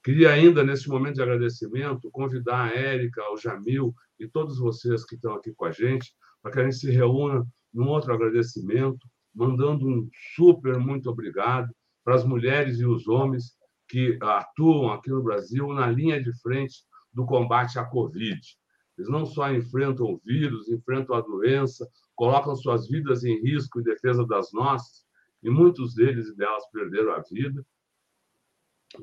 [0.03, 5.16] Queria ainda, nesse momento de agradecimento, convidar a Érica, o Jamil e todos vocês que
[5.16, 9.05] estão aqui com a gente para que a gente se reúna num outro agradecimento,
[9.36, 15.24] mandando um super muito obrigado para as mulheres e os homens que atuam aqui no
[15.24, 16.84] Brasil na linha de frente
[17.14, 18.39] do combate à Covid.
[18.97, 21.88] Eles não só enfrentam o vírus, enfrentam a doença,
[22.18, 25.05] colocam suas vidas em risco em defesa das nossas,
[25.41, 27.65] e muitos deles e delas perderam a vida,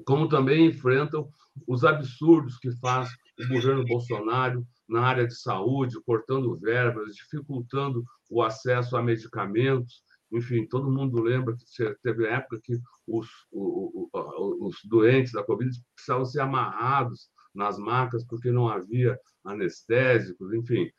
[0.04, 1.28] como também enfrentam
[1.66, 3.08] os absurdos que faz
[3.38, 10.02] o governo Bolsonaro na área de saúde, cortando verbas, dificultando o acesso a medicamentos.
[10.32, 16.40] Enfim, todo mundo lembra que teve época que os, os, doentes da Covid precisavam ser
[16.40, 20.90] amarrados nas macas porque não havia anestésicos, enfim.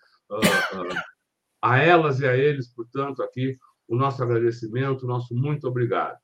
[1.61, 6.17] A elas e a eles, portanto, aqui o nosso agradecimento, o nosso muito obrigado.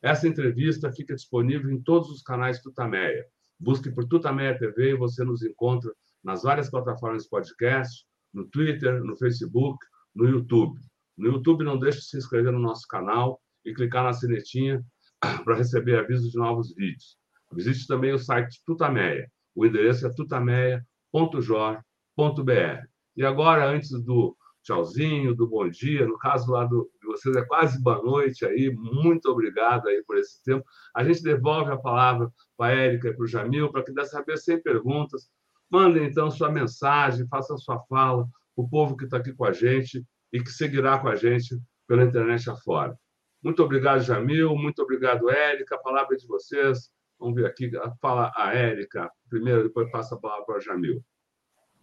[0.00, 3.26] Essa entrevista fica disponível em todos os canais Tutameia.
[3.58, 9.02] Busque por Tutameia TV e você nos encontra nas várias plataformas de podcast, no Twitter,
[9.02, 9.78] no Facebook,
[10.14, 10.80] no YouTube.
[11.16, 14.84] No YouTube, não deixe de se inscrever no nosso canal e clicar na sinetinha
[15.44, 17.16] para receber avisos de novos vídeos.
[17.52, 19.30] Visite também o site Tutameia.
[19.54, 22.86] O endereço é tutameia.jor.br.
[23.16, 24.36] E agora, antes do
[24.68, 28.70] tchauzinho, do bom dia, no caso lá do, de vocês é quase boa noite aí,
[28.70, 30.62] muito obrigado aí por esse tempo.
[30.94, 34.22] A gente devolve a palavra para a Érica e para o Jamil, para que dessa
[34.22, 35.30] vez sem perguntas,
[35.70, 40.04] mandem então sua mensagem, façam sua fala, o povo que está aqui com a gente
[40.30, 42.94] e que seguirá com a gente pela internet afora.
[43.42, 46.90] Muito obrigado, Jamil, muito obrigado, Érica, a palavra é de vocês.
[47.18, 47.70] Vamos ver aqui,
[48.02, 51.02] fala a Érica primeiro, depois passa a palavra para o Jamil.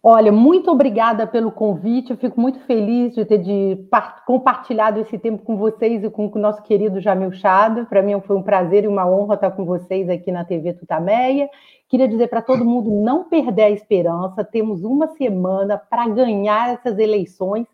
[0.08, 2.12] Olha, muito obrigada pelo convite.
[2.12, 3.76] Eu fico muito feliz de ter de
[4.24, 7.84] compartilhado esse tempo com vocês e com o nosso querido Jamil Chada.
[7.86, 11.50] Para mim foi um prazer e uma honra estar com vocês aqui na TV Tutameia.
[11.88, 14.44] Queria dizer para todo mundo não perder a esperança.
[14.44, 17.66] Temos uma semana para ganhar essas eleições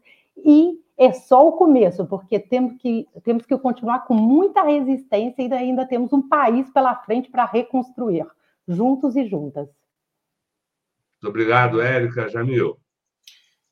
[0.43, 5.53] e é só o começo, porque temos que, temos que continuar com muita resistência e
[5.53, 8.27] ainda temos um país pela frente para reconstruir,
[8.67, 9.82] juntos e juntas.
[11.23, 12.29] Muito obrigado, Érica.
[12.29, 12.77] Jamil.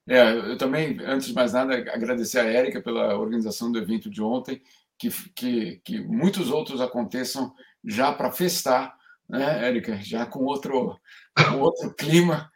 [0.09, 4.23] É, eu também, antes de mais nada, agradecer a Érica pela organização do evento de
[4.23, 4.63] ontem,
[4.97, 7.53] que, que, que muitos outros aconteçam
[7.85, 8.97] já para festar,
[9.29, 9.97] né, Érica?
[10.01, 10.97] Já com outro,
[11.37, 12.49] com outro clima.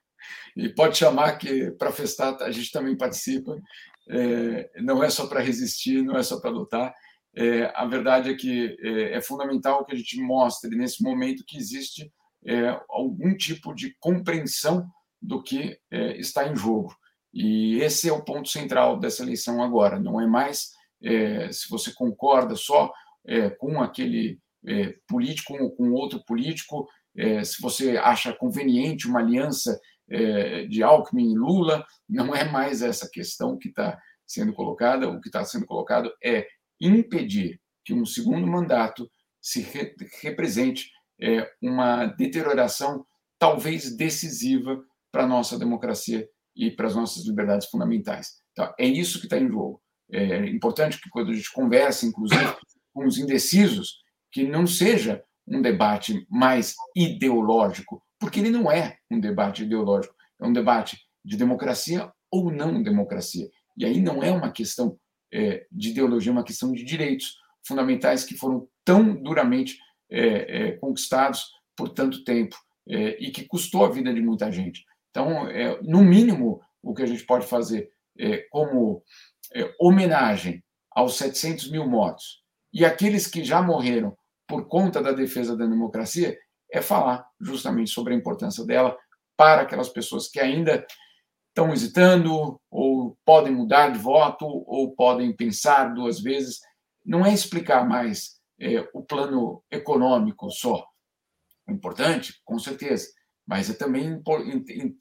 [0.57, 3.61] E pode chamar que para festar a gente também participa
[4.09, 6.95] é, não é só para resistir, não é só para lutar.
[7.35, 11.57] É, a verdade é que é, é, fundamental que a gente mostre nesse momento que
[11.57, 12.13] existe
[12.47, 14.89] é, algum tipo de compreensão
[15.21, 16.95] do que é, está em jogo.
[17.33, 19.99] E esse é o ponto central dessa eleição agora.
[19.99, 20.71] Não é mais
[21.03, 22.93] é, se você concorda só
[23.59, 24.39] com aquele
[25.09, 26.87] político ou com outro político,
[27.43, 29.81] se você acha conveniente uma aliança
[30.69, 35.09] de Alckmin e Lula, não é mais essa questão que está sendo colocada.
[35.09, 36.47] O que está sendo colocado é
[36.79, 40.91] impedir que um segundo mandato se re represente
[41.21, 43.05] é, uma deterioração
[43.39, 48.33] talvez decisiva para a nossa democracia e para as nossas liberdades fundamentais.
[48.53, 49.81] Então, é isso que está em jogo.
[50.11, 52.57] É importante que, quando a gente conversa, inclusive,
[52.93, 53.99] com os indecisos,
[54.31, 60.47] que não seja um debate mais ideológico, porque ele não é um debate ideológico, é
[60.47, 63.49] um debate de democracia ou não democracia.
[63.77, 64.99] E aí não é uma questão
[65.33, 67.37] é, de ideologia, é uma questão de direitos
[67.67, 69.77] fundamentais que foram tão duramente
[70.15, 72.57] é, é, conquistados por tanto tempo
[72.89, 74.85] é, e que custou a vida de muita gente.
[75.11, 77.93] Então, é, no mínimo, o que a gente pode fazer
[78.49, 79.03] como
[79.81, 80.62] homenagem
[80.95, 86.39] aos 700 mil mortos e aqueles que já morreram por conta da defesa da democracia
[86.71, 88.97] é falar justamente sobre a importância dela
[89.37, 90.87] para aquelas pessoas que ainda
[91.49, 96.61] estão hesitando, ou podem mudar de voto, ou podem pensar duas vezes.
[97.05, 100.85] Não é explicar mais é, o plano econômico só.
[101.69, 103.09] É importante, com certeza,
[103.47, 104.23] mas é também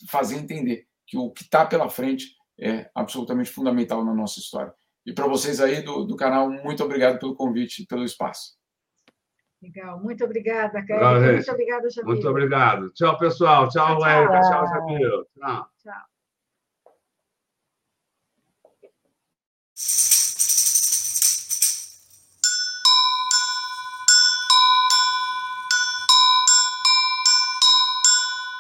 [0.10, 4.74] fazer entender que o que está pela frente é absolutamente fundamental na nossa história.
[5.06, 8.58] E para vocês aí do, do, canal, muito obrigado pelo convite, pelo espaço.
[9.62, 11.34] Legal, muito obrigada, Caio.
[11.34, 12.14] Muito obrigado obrigada, Jamil.
[12.14, 12.92] Muito obrigado.
[12.94, 13.70] Tchau, pessoal.
[13.70, 15.26] Tchau, tchau Tchau, Jamil.
[15.38, 15.70] Tchau.
[15.84, 16.14] tchau.